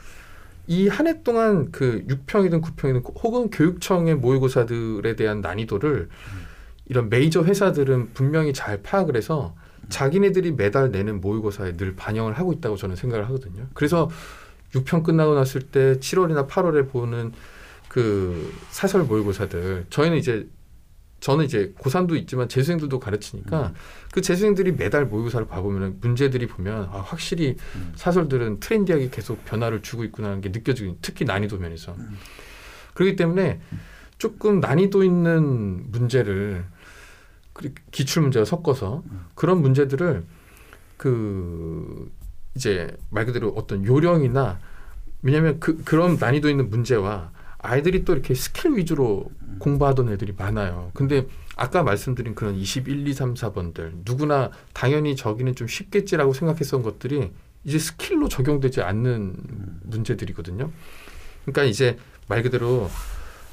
이 0.67 0.89
한 0.89 1.07
해 1.07 1.23
동안 1.23 1.71
그 1.73 2.05
6평이든 2.09 2.63
9평이든 2.63 3.23
혹은 3.23 3.51
교육청의 3.51 4.15
모의고사들에 4.17 5.15
대한 5.17 5.41
난이도를 5.43 6.09
이런 6.87 7.09
메이저 7.11 7.43
회사들은 7.43 8.11
분명히 8.15 8.53
잘 8.55 8.83
파악을 8.83 9.17
해서 9.17 9.55
자기네들이 9.91 10.53
매달 10.53 10.91
내는 10.91 11.21
모의고사에 11.21 11.77
늘 11.77 11.95
반영을 11.95 12.33
하고 12.39 12.53
있다고 12.55 12.77
저는 12.77 12.97
생각을 12.97 13.27
하거든요. 13.27 13.67
그래서 13.75 14.09
6평 14.75 15.03
끝나고 15.05 15.35
났을 15.35 15.63
때 15.63 15.95
7월이나 15.99 16.49
8월에 16.49 16.91
보는 16.91 17.33
그 17.89 18.53
사설 18.71 19.05
모의고사들 19.05 19.87
저희는 19.89 20.19
이제 20.19 20.49
저는 21.21 21.47
이제 21.47 21.73
고3도 21.79 22.17
있지만 22.19 22.51
재수생들도 22.51 23.01
가르치니까 23.01 23.73
그 24.13 24.21
재수생들이 24.21 24.73
매달 24.73 25.07
모의고사를 25.07 25.47
봐보면 25.47 25.99
문제들이 26.01 26.47
보면 26.47 26.91
아, 26.93 26.99
확실히 26.99 27.57
음. 27.77 27.93
사설들은 27.97 28.61
트렌디하게 28.61 29.09
계속 29.11 29.43
변화를 29.47 29.81
주고 29.81 30.05
있구나라는 30.05 30.43
게 30.43 30.51
느껴지고 30.51 30.99
특히 31.01 31.25
난이도 31.25 31.57
면에서 31.59 31.95
음. 31.95 32.19
그렇기 32.93 33.17
때문에 33.17 33.61
조금 34.19 34.61
난이도 34.61 35.03
있는 35.03 35.91
문제를 35.91 36.67
기출 37.91 38.21
문제와 38.21 38.45
섞어서 38.45 39.03
음. 39.11 39.25
그런 39.35 39.63
문제들을 39.63 40.25
그 40.99 42.11
이제 42.55 42.97
말 43.11 43.27
그대로 43.27 43.53
어떤 43.57 43.85
요령이나 43.85 44.59
왜냐하면 45.23 45.59
그 45.61 45.83
그런 45.85 46.17
난이도 46.21 46.49
있는 46.51 46.71
문제와 46.71 47.31
아이들이 47.59 48.05
또 48.05 48.13
이렇게 48.13 48.35
스킬 48.35 48.77
위주로 48.77 49.31
공부하던 49.59 50.11
애들이 50.11 50.35
많아요. 50.37 50.91
근데 50.95 51.27
아까 51.57 51.83
말씀드린 51.83 52.35
그런 52.35 52.55
21, 52.55 53.09
2, 53.09 53.13
3, 53.13 53.35
4번들 53.35 53.93
누구나 54.05 54.51
당연히 54.73 55.17
저기는 55.17 55.55
좀 55.55 55.67
쉽겠지라고 55.67 56.35
생각했던 56.35 56.83
것들이 56.83 57.31
이제 57.65 57.79
skill로 57.79 58.29
적용되지 58.29 58.83
않는 58.83 59.37
문제들이거든요. 59.85 60.71
그러니까 61.45 61.65
이제 61.65 61.97
말 62.27 62.43
그대로 62.43 62.91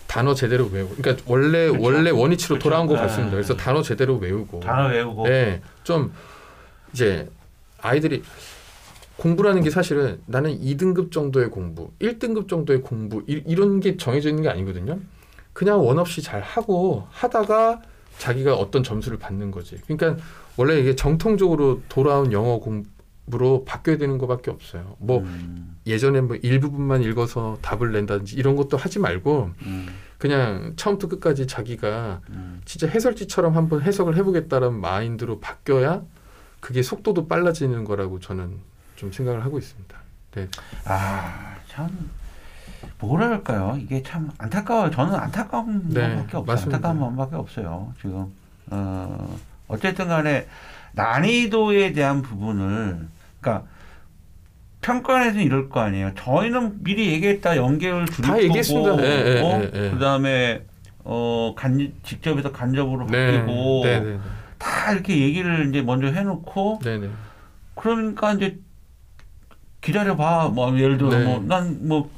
단어 0.07 0.33
제대로 0.33 0.65
외우고 0.65 0.95
그러니까 0.95 1.23
원래 1.25 1.69
그렇죠. 1.69 1.81
원래 1.81 2.09
원위치로 2.09 2.55
그렇죠. 2.55 2.63
돌아온 2.63 2.87
것 2.87 2.95
네. 2.95 3.01
같습니다. 3.01 3.31
그래서 3.31 3.55
단어 3.55 3.81
제대로 3.81 4.17
외우고 4.17 4.59
단어 4.59 4.89
외우고 4.89 5.25
네, 5.25 5.61
좀 5.85 6.11
이제 6.91 7.29
아이들이 7.79 8.21
공부라는 9.21 9.61
게 9.61 9.69
사실은 9.69 10.19
나는 10.25 10.59
2등급 10.59 11.11
정도의 11.11 11.51
공부, 11.51 11.91
1등급 11.99 12.47
정도의 12.49 12.81
공부 12.81 13.21
이, 13.27 13.43
이런 13.45 13.79
게 13.79 13.95
정해져 13.95 14.29
있는 14.29 14.41
게 14.41 14.49
아니거든요. 14.49 14.97
그냥 15.53 15.85
원 15.85 15.99
없이 15.99 16.23
잘 16.23 16.41
하고 16.41 17.05
하다가 17.11 17.83
자기가 18.17 18.55
어떤 18.55 18.81
점수를 18.81 19.19
받는 19.19 19.51
거지. 19.51 19.77
그러니까 19.85 20.19
원래 20.57 20.79
이게 20.79 20.95
정통적으로 20.95 21.83
돌아온 21.87 22.31
영어 22.31 22.57
공부로 22.57 23.63
바뀌어야 23.63 23.99
되는 23.99 24.17
것밖에 24.17 24.49
없어요. 24.49 24.95
뭐 24.97 25.19
음. 25.19 25.77
예전에 25.85 26.21
뭐 26.21 26.35
일부분만 26.37 27.03
읽어서 27.03 27.59
답을 27.61 27.91
낸다든지 27.91 28.35
이런 28.35 28.55
것도 28.55 28.75
하지 28.75 28.97
말고 28.97 29.51
음. 29.67 29.87
그냥 30.17 30.73
처음부터 30.77 31.09
끝까지 31.09 31.45
자기가 31.45 32.21
음. 32.31 32.59
진짜 32.65 32.87
해설지처럼 32.87 33.55
한번 33.55 33.83
해석을 33.83 34.17
해보겠다는 34.17 34.81
마인드로 34.81 35.39
바뀌어야 35.39 36.01
그게 36.59 36.81
속도도 36.81 37.27
빨라지는 37.27 37.83
거라고 37.83 38.19
저는 38.19 38.70
좀 39.01 39.11
생각을 39.11 39.43
하고 39.43 39.57
있습니다. 39.57 39.97
네. 40.35 40.47
아, 40.85 41.55
참 41.67 41.89
뭐랄까요? 42.99 43.75
이게 43.81 44.03
참 44.03 44.29
안타까워요. 44.37 44.91
저는 44.91 45.15
안타까운 45.15 45.89
네, 45.89 46.01
마음밖에 46.07 46.37
없어요. 46.37 46.45
맞습니다. 46.45 46.75
안타까운 46.77 46.99
마음밖에 46.99 47.35
없어요. 47.35 47.93
지금 47.99 48.31
어, 48.69 49.39
어쨌든 49.67 50.07
간에 50.07 50.45
난이도에 50.91 51.93
대한 51.93 52.21
부분을 52.21 53.07
그러니까 53.39 53.67
평가에서는 54.81 55.43
이럴 55.43 55.67
거 55.69 55.79
아니에요. 55.79 56.13
저희는 56.13 56.83
미리 56.83 57.11
얘기했다 57.11 57.57
연계를 57.57 58.05
줄일 58.05 58.29
다 58.29 58.39
얘기했습니다. 58.39 58.91
거고, 58.91 59.01
예, 59.01 59.07
예, 59.07 59.41
어? 59.41 59.61
예, 59.63 59.71
예. 59.73 59.89
그다음에 59.89 60.63
어, 61.03 61.55
간 61.57 61.91
직접해서 62.03 62.51
간접으로 62.51 63.07
네. 63.07 63.39
바뀌고 63.39 63.81
네, 63.83 63.99
네, 63.99 64.11
네. 64.11 64.19
다다 64.59 64.91
이렇게 64.93 65.19
얘기를 65.19 65.69
이제 65.69 65.81
먼저 65.81 66.05
해놓고 66.05 66.81
네네. 66.83 67.09
그러니까 67.73 68.33
이제 68.33 68.59
기다려봐. 69.81 70.49
뭐 70.53 70.77
예를 70.77 70.97
들어 70.97 71.09
네. 71.09 71.23
뭐난 71.25 71.79
뭐 71.87 72.09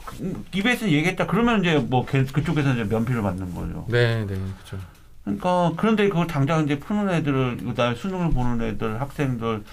EBS 0.54 0.86
얘기했다. 0.86 1.26
그러면 1.28 1.62
이제 1.62 1.78
뭐 1.80 2.06
걔- 2.06 2.26
그쪽에서 2.26 2.73
이제 2.73 2.84
면피를 2.84 3.21
받는 3.21 3.56
거죠. 3.56 3.86
네 3.89 4.26
네 4.26 4.28
그렇죠. 4.28 4.78
그러니까 5.23 5.71
그런데 5.78 6.10
그걸 6.10 6.28
당장 6.28 6.65
이제 6.65 6.78
푸는 6.78 7.10
애들을 7.13 7.58
그다음에 7.58 7.95
수능을 7.95 8.32
보는 8.32 8.65
애들 8.67 8.99
학생들 8.99 9.63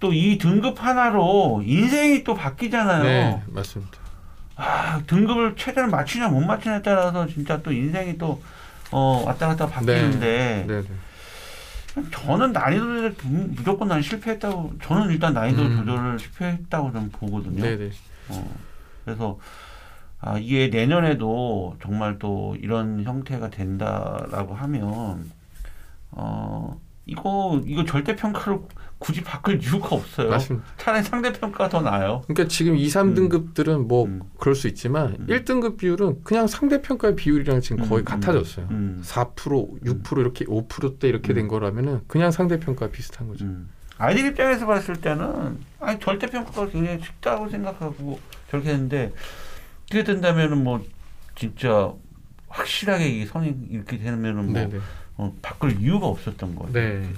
또 0.00 0.12
이 0.12 0.38
등급 0.38 0.80
하나로 0.84 1.62
인생이 1.66 2.22
또 2.22 2.34
바뀌잖아요. 2.34 3.02
네 3.02 3.42
맞습니다. 3.48 3.98
아 4.54 5.00
등급을 5.06 5.54
최대한 5.56 5.90
맞추냐 5.90 6.28
못 6.28 6.40
맞추냐에 6.40 6.82
따라서 6.82 7.26
진짜 7.26 7.60
또 7.62 7.72
인생이 7.72 8.18
또 8.18 8.40
어, 8.90 9.22
왔다 9.26 9.48
갔다 9.48 9.66
바뀌는데 9.66 10.64
네 10.68 10.82
네. 10.82 10.88
저는 12.10 12.52
난이도 12.52 12.84
조절 12.84 13.14
무- 13.24 13.48
무조건 13.54 13.88
난 13.88 14.02
실패했다고 14.02 14.74
저는 14.82 15.10
일단 15.10 15.32
난이도 15.34 15.62
음. 15.62 15.76
조절을 15.78 16.18
실패했다고 16.18 16.92
좀 16.92 17.08
보거든요. 17.10 17.62
네네. 17.62 17.90
어, 18.30 18.56
그래서 19.04 19.38
아, 20.20 20.36
이게 20.38 20.68
내년에도 20.68 21.76
정말 21.82 22.18
또 22.18 22.56
이런 22.60 23.04
형태가 23.04 23.50
된다라고 23.50 24.54
하면 24.54 25.30
어 26.10 26.80
이거 27.06 27.60
이거 27.64 27.84
절대 27.84 28.16
평가로 28.16 28.68
굳이 28.98 29.22
바꿀 29.22 29.62
이유가 29.62 29.94
없어요. 29.94 30.28
맞습니다. 30.30 30.66
차라리 30.76 31.02
상대 31.04 31.32
평가가 31.32 31.68
더 31.68 31.80
나아요. 31.80 32.22
그러니까 32.26 32.48
지금 32.48 32.76
2, 32.76 32.88
3등급들은 32.88 33.86
뭐 33.86 34.06
음. 34.06 34.22
그럴 34.38 34.54
수 34.54 34.66
있지만 34.68 35.16
음. 35.20 35.26
1등급 35.28 35.76
비율은 35.76 36.24
그냥 36.24 36.46
상대평가의 36.46 37.14
비율이랑 37.14 37.60
지금 37.60 37.88
거의 37.88 38.02
음, 38.02 38.04
같아졌어요. 38.04 38.66
음. 38.70 39.00
4%, 39.04 39.82
6% 39.82 40.18
이렇게 40.18 40.44
5%대 40.44 41.08
이렇게 41.08 41.32
된 41.32 41.46
거라면은 41.46 42.00
그냥 42.08 42.30
상대평가 42.30 42.88
비슷한 42.88 43.28
거죠. 43.28 43.44
음. 43.44 43.70
아이들 43.98 44.26
입장에서 44.26 44.66
봤을 44.66 44.96
때는 44.96 45.58
아니 45.80 45.98
절대 46.00 46.26
평가가 46.26 46.68
굉장히 46.68 47.00
쉽다고 47.02 47.48
생각하고 47.48 48.18
저렇게 48.50 48.70
했는데 48.70 49.12
그게 49.88 50.04
된다면은 50.04 50.62
뭐 50.62 50.84
진짜 51.36 51.92
확실하게 52.48 53.08
이 53.08 53.26
선이 53.26 53.54
이렇게 53.70 53.98
되면은 53.98 54.52
뭐. 54.52 54.80
어, 55.18 55.34
바꿀 55.42 55.80
이유가 55.80 56.06
없었던 56.06 56.54
거예요. 56.54 56.72
네. 56.72 57.08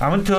아무튼 0.00 0.34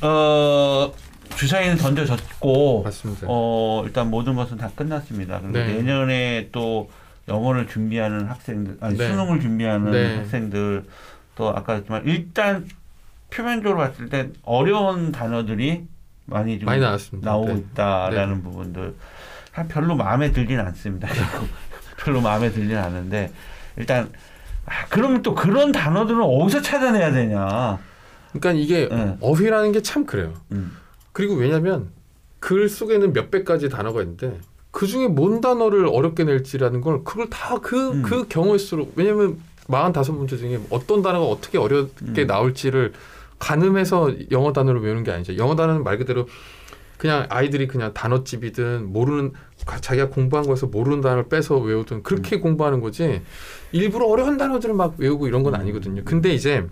어 0.00 0.92
주사위는 1.36 1.76
던져졌고 1.76 2.82
맞습니다. 2.82 3.26
어 3.28 3.82
일단 3.84 4.10
모든 4.10 4.34
것은 4.34 4.56
다 4.56 4.70
끝났습니다. 4.74 5.40
그리고 5.40 5.58
네. 5.58 5.74
내년에 5.74 6.48
또 6.50 6.90
영어를 7.28 7.68
준비하는 7.68 8.26
학생들 8.26 8.78
아니 8.80 8.96
네. 8.96 9.08
수능을 9.08 9.40
준비하는 9.40 9.92
네. 9.92 10.16
학생들 10.16 10.84
또 11.34 11.50
아까 11.50 11.74
했지만 11.74 12.02
일단 12.06 12.66
표면적으로 13.30 13.78
봤을 13.78 14.08
때 14.08 14.30
어려운 14.42 15.12
단어들이 15.12 15.86
많이 16.26 16.58
좀 16.58 16.66
많이 16.66 16.80
나왔습니다. 16.80 17.30
나오고 17.30 17.48
네. 17.48 17.58
있다라는 17.58 18.42
부분들 18.42 18.94
한 19.52 19.68
별로 19.68 19.94
마음에 19.94 20.32
들진 20.32 20.58
않습니다. 20.58 21.08
별로 21.98 22.20
마음에 22.20 22.50
들진 22.50 22.76
않는데 22.76 23.30
일단 23.76 24.10
아, 24.64 24.86
그러면 24.88 25.22
또 25.22 25.34
그런 25.34 25.72
단어들은 25.72 26.22
어디서 26.22 26.62
찾아내야 26.62 27.12
되냐? 27.12 27.78
그러니까 28.32 28.52
이게 28.52 28.88
네. 28.88 29.16
어휘라는 29.20 29.72
게 29.72 29.80
참 29.82 30.06
그래요. 30.06 30.32
음. 30.52 30.72
그리고 31.12 31.34
왜냐하면 31.34 31.88
글 32.40 32.68
속에는 32.68 33.12
몇백 33.12 33.44
가지 33.44 33.68
단어가 33.68 34.00
있는데 34.02 34.40
그 34.70 34.86
중에 34.86 35.06
뭔 35.08 35.40
단어를 35.40 35.86
어렵게 35.86 36.24
낼지라는 36.24 36.80
걸 36.80 37.04
그걸 37.04 37.28
다 37.28 37.58
그그 37.58 37.90
음. 38.20 38.28
경우일수록 38.28 38.92
왜냐하면 38.96 39.38
45문제 39.68 40.38
중에 40.38 40.60
어떤 40.70 41.02
단어가 41.02 41.26
어떻게 41.26 41.58
어렵게 41.58 42.22
음. 42.22 42.26
나올지를 42.26 42.92
가늠해서 43.38 44.12
영어 44.30 44.52
단어를 44.52 44.80
외우는 44.80 45.02
게 45.04 45.10
아니죠. 45.10 45.36
영어 45.36 45.54
단어는 45.56 45.82
말 45.84 45.98
그대로 45.98 46.26
그냥 46.96 47.26
아이들이 47.30 47.66
그냥 47.66 47.92
단어집이든 47.92 48.92
모르는 48.92 49.32
가- 49.66 49.80
자기가 49.80 50.08
공부한 50.08 50.46
거에서 50.46 50.66
모르는 50.68 51.00
단어를 51.00 51.28
빼서 51.28 51.58
외우든 51.58 52.04
그렇게 52.04 52.38
공부하는 52.38 52.80
거지 52.80 53.22
일부러 53.72 54.06
어려운 54.06 54.36
단어들을 54.36 54.74
막 54.74 54.94
외우고 54.98 55.26
이런 55.26 55.42
건 55.42 55.54
음. 55.54 55.60
아니거든요. 55.60 56.02
근데 56.04 56.32
이제 56.32 56.64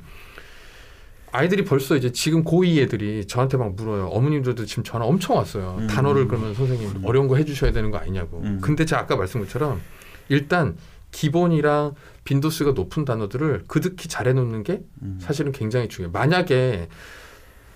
아이들이 1.33 1.65
벌써 1.65 1.97
이제 1.97 2.11
지금 2.13 2.43
고2 2.45 2.79
애들이 2.83 3.27
저한테 3.27 3.57
막 3.57 3.75
물어요. 3.75 4.07
어머님들도 4.09 4.65
지금 4.67 4.83
전화 4.83 5.05
엄청 5.07 5.37
왔어요. 5.37 5.77
음. 5.79 5.87
단어를 5.87 6.27
그러면 6.29 6.55
선생님 6.55 6.89
음. 6.97 7.03
어려운 7.05 7.29
거 7.29 7.37
해주셔야 7.37 7.73
되는 7.73 7.91
거 7.91 7.99
아니냐고. 7.99 8.41
음. 8.45 8.59
근데 8.61 8.85
제가 8.85 9.03
아까 9.03 9.17
말씀한 9.17 9.47
것처럼 9.47 9.81
일단 10.29 10.77
기본이랑 11.13 11.95
빈도수가 12.25 12.73
높은 12.73 13.05
단어들을 13.05 13.65
그득히 13.67 14.09
잘 14.09 14.29
해놓는 14.29 14.63
게 14.63 14.83
음. 15.03 15.19
사실은 15.21 15.53
굉장히 15.53 15.89
중요해요. 15.89 16.13
만약에 16.13 16.89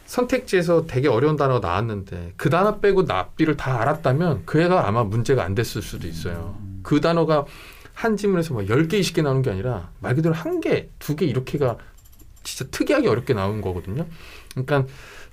선택지에서 0.06 0.86
되게 0.86 1.08
어려운 1.08 1.36
단어가 1.36 1.66
나왔는데 1.66 2.34
그 2.36 2.50
단어 2.50 2.78
빼고 2.80 3.02
납비를 3.04 3.56
다 3.56 3.80
알았다면 3.80 4.42
그 4.44 4.60
애가 4.60 4.86
아마 4.86 5.02
문제가 5.02 5.44
안 5.44 5.54
됐을 5.54 5.80
수도 5.82 6.06
있어요. 6.06 6.56
음. 6.60 6.80
그 6.82 7.00
단어가 7.00 7.44
한 7.94 8.16
지문에서 8.16 8.54
뭐 8.54 8.64
10개, 8.64 9.00
20개 9.00 9.22
나오는 9.22 9.40
게 9.42 9.50
아니라 9.50 9.90
말 10.00 10.14
그대로 10.14 10.34
한 10.34 10.60
개, 10.60 10.88
두 10.98 11.16
개 11.16 11.24
이렇게가 11.26 11.78
진짜 12.44 12.70
특이하게 12.70 13.08
어렵게 13.08 13.34
나온 13.34 13.60
거거든요. 13.60 14.06
그러니까 14.52 14.84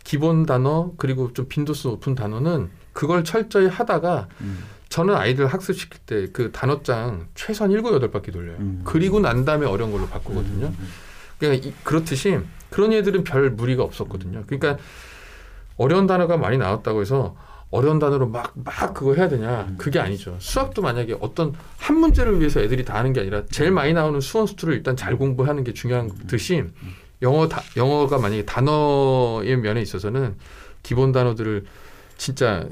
기본 0.04 0.46
단어 0.46 0.92
그리고 0.98 1.32
좀 1.34 1.48
빈도수 1.48 1.90
높은 1.90 2.16
단어는 2.16 2.70
그걸 2.94 3.24
철저히 3.24 3.68
하다가 3.68 4.28
음. 4.42 4.64
저는 4.90 5.16
아이들 5.16 5.46
학습시킬 5.48 6.00
때 6.06 6.28
그 6.34 6.52
단어장 6.52 7.28
최소한 7.36 7.72
일곱 7.72 7.94
여덟 7.94 8.12
바퀴 8.12 8.32
돌려요. 8.32 8.58
음. 8.60 8.82
그리고 8.84 9.20
난 9.20 9.46
다음에 9.46 9.66
어려운 9.68 9.92
걸로 9.92 10.08
바꾸거든요. 10.08 10.68
음. 10.68 10.88
그러니까 11.40 11.68
이- 11.68 11.74
그렇듯이 11.84 12.40
그런 12.70 12.92
애들은 12.94 13.24
별 13.24 13.52
무리가 13.52 13.84
없었거든요. 13.84 14.44
그러니까 14.48 14.78
어려운 15.78 16.08
단어가 16.08 16.38
많이 16.38 16.58
나왔다고 16.58 17.02
해서 17.02 17.36
어려운 17.70 18.00
단어로 18.00 18.28
막, 18.28 18.52
막 18.56 18.94
그거 18.94 19.14
해야 19.16 19.30
되냐. 19.30 19.66
음. 19.70 19.76
그게 19.78 20.00
아니죠. 20.00 20.36
수학도 20.40 20.82
만약에 20.82 21.16
어떤 21.22 21.54
한 21.78 21.98
문제를 21.98 22.40
위해서 22.40 22.60
애들이 22.60 22.84
다 22.84 22.96
하는 22.96 23.14
게 23.14 23.22
아니라 23.22 23.44
제일 23.50 23.72
많이 23.72 23.94
나오는 23.94 24.20
수원 24.20 24.46
수투를 24.46 24.74
일단 24.74 24.98
잘 24.98 25.16
공부하는 25.18 25.64
게 25.64 25.74
중요한 25.74 26.10
듯이 26.28 26.66
영어 27.22 27.48
다, 27.48 27.62
영어가 27.78 28.18
만약에 28.18 28.46
단어의 28.46 29.58
면에 29.58 29.82
있어서는 29.82 30.36
기본 30.84 31.12
단어들을 31.12 31.66
진짜 32.18 32.66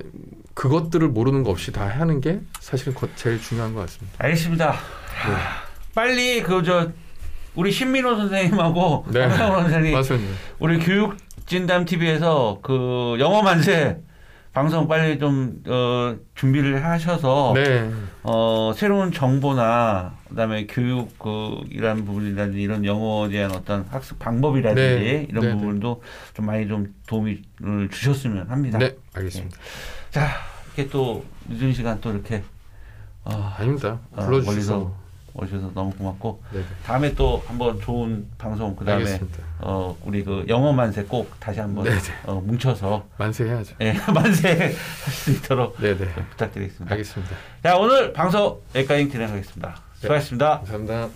그것들을 0.54 1.08
모르는 1.10 1.44
거 1.44 1.52
없이 1.52 1.72
다 1.72 1.88
하는 1.88 2.22
게 2.22 2.40
사실은 2.60 2.94
거- 2.94 3.08
제일 3.16 3.40
중요한 3.42 3.74
것 3.74 3.82
같습니다. 3.82 4.16
알겠습니다. 4.24 4.72
네. 4.72 5.36
빨리 5.96 6.42
그 6.44 6.64
저 6.64 6.92
우리 7.56 7.72
신민호 7.72 8.16
선생님하고 8.16 9.06
네. 9.12 9.28
선생님 9.30 9.94
맞습니다. 9.94 10.34
우리 10.60 10.80
교육 10.80 11.18
진담 11.46 11.84
TV에서 11.86 12.60
그 12.62 13.18
영어 13.20 13.42
만세 13.42 13.98
방송 14.54 14.88
빨리 14.88 15.20
좀 15.20 15.62
어, 15.68 16.16
준비를 16.36 16.84
하셔서 16.84 17.54
네. 17.56 17.90
어, 18.24 18.72
새로운 18.76 19.12
정보나 19.12 20.16
그다음에 20.28 20.66
교육 20.66 21.18
그 21.20 21.62
이런 21.70 22.04
부분이라든지 22.04 22.62
이런 22.62 22.84
영어에 22.84 23.30
대한 23.30 23.52
어떤 23.52 23.86
학습 23.90 24.18
방법이라든지 24.18 24.82
네. 24.82 25.28
이런 25.30 25.44
네, 25.44 25.48
네. 25.50 25.54
부분도 25.54 26.02
좀 26.34 26.46
많이 26.46 26.68
좀 26.68 26.94
도움을 27.08 27.42
주셨으면 27.92 28.50
합니다. 28.50 28.80
네, 28.80 28.96
알겠습니다. 29.14 29.58
자 30.10 30.28
이렇게 30.76 30.90
또 30.90 31.24
늦은 31.48 31.74
시간 31.74 32.02
또 32.02 32.12
이렇게 32.12 32.44
어, 33.26 33.54
아닙니다. 33.58 34.00
어, 34.12 34.26
불러주셔서. 34.26 34.99
오셔서 35.34 35.72
너무 35.74 35.92
고맙고 35.92 36.42
네, 36.52 36.64
다음에 36.86 37.14
또 37.16 37.44
한번 37.48 37.80
좋은 37.80 38.26
방송 38.38 38.76
그다음에 38.76 39.04
알겠습니다. 39.04 39.38
어, 39.60 39.96
우리 40.04 40.24
그 40.24 40.46
영어 40.48 40.72
만세 40.74 41.04
꼭 41.04 41.32
다시 41.40 41.60
한번 41.60 41.84
네, 41.86 41.92
네. 41.92 42.14
어, 42.26 42.42
뭉쳐서 42.42 43.06
만세해야죠. 43.18 43.76
예, 43.82 43.94
만세 44.14 44.50
할 44.58 44.74
수 45.12 45.32
있도록 45.32 45.76
네, 45.80 45.98
네. 45.98 46.06
부탁드리겠습니다. 46.32 46.94
알겠습니다. 46.94 47.36
자 47.64 47.78
오늘 47.78 48.14
방송 48.14 48.60
여기까지 48.76 49.10
진행하겠습니다. 49.10 49.76
수고하셨습니다. 50.02 50.60
감사합니다. 50.60 51.10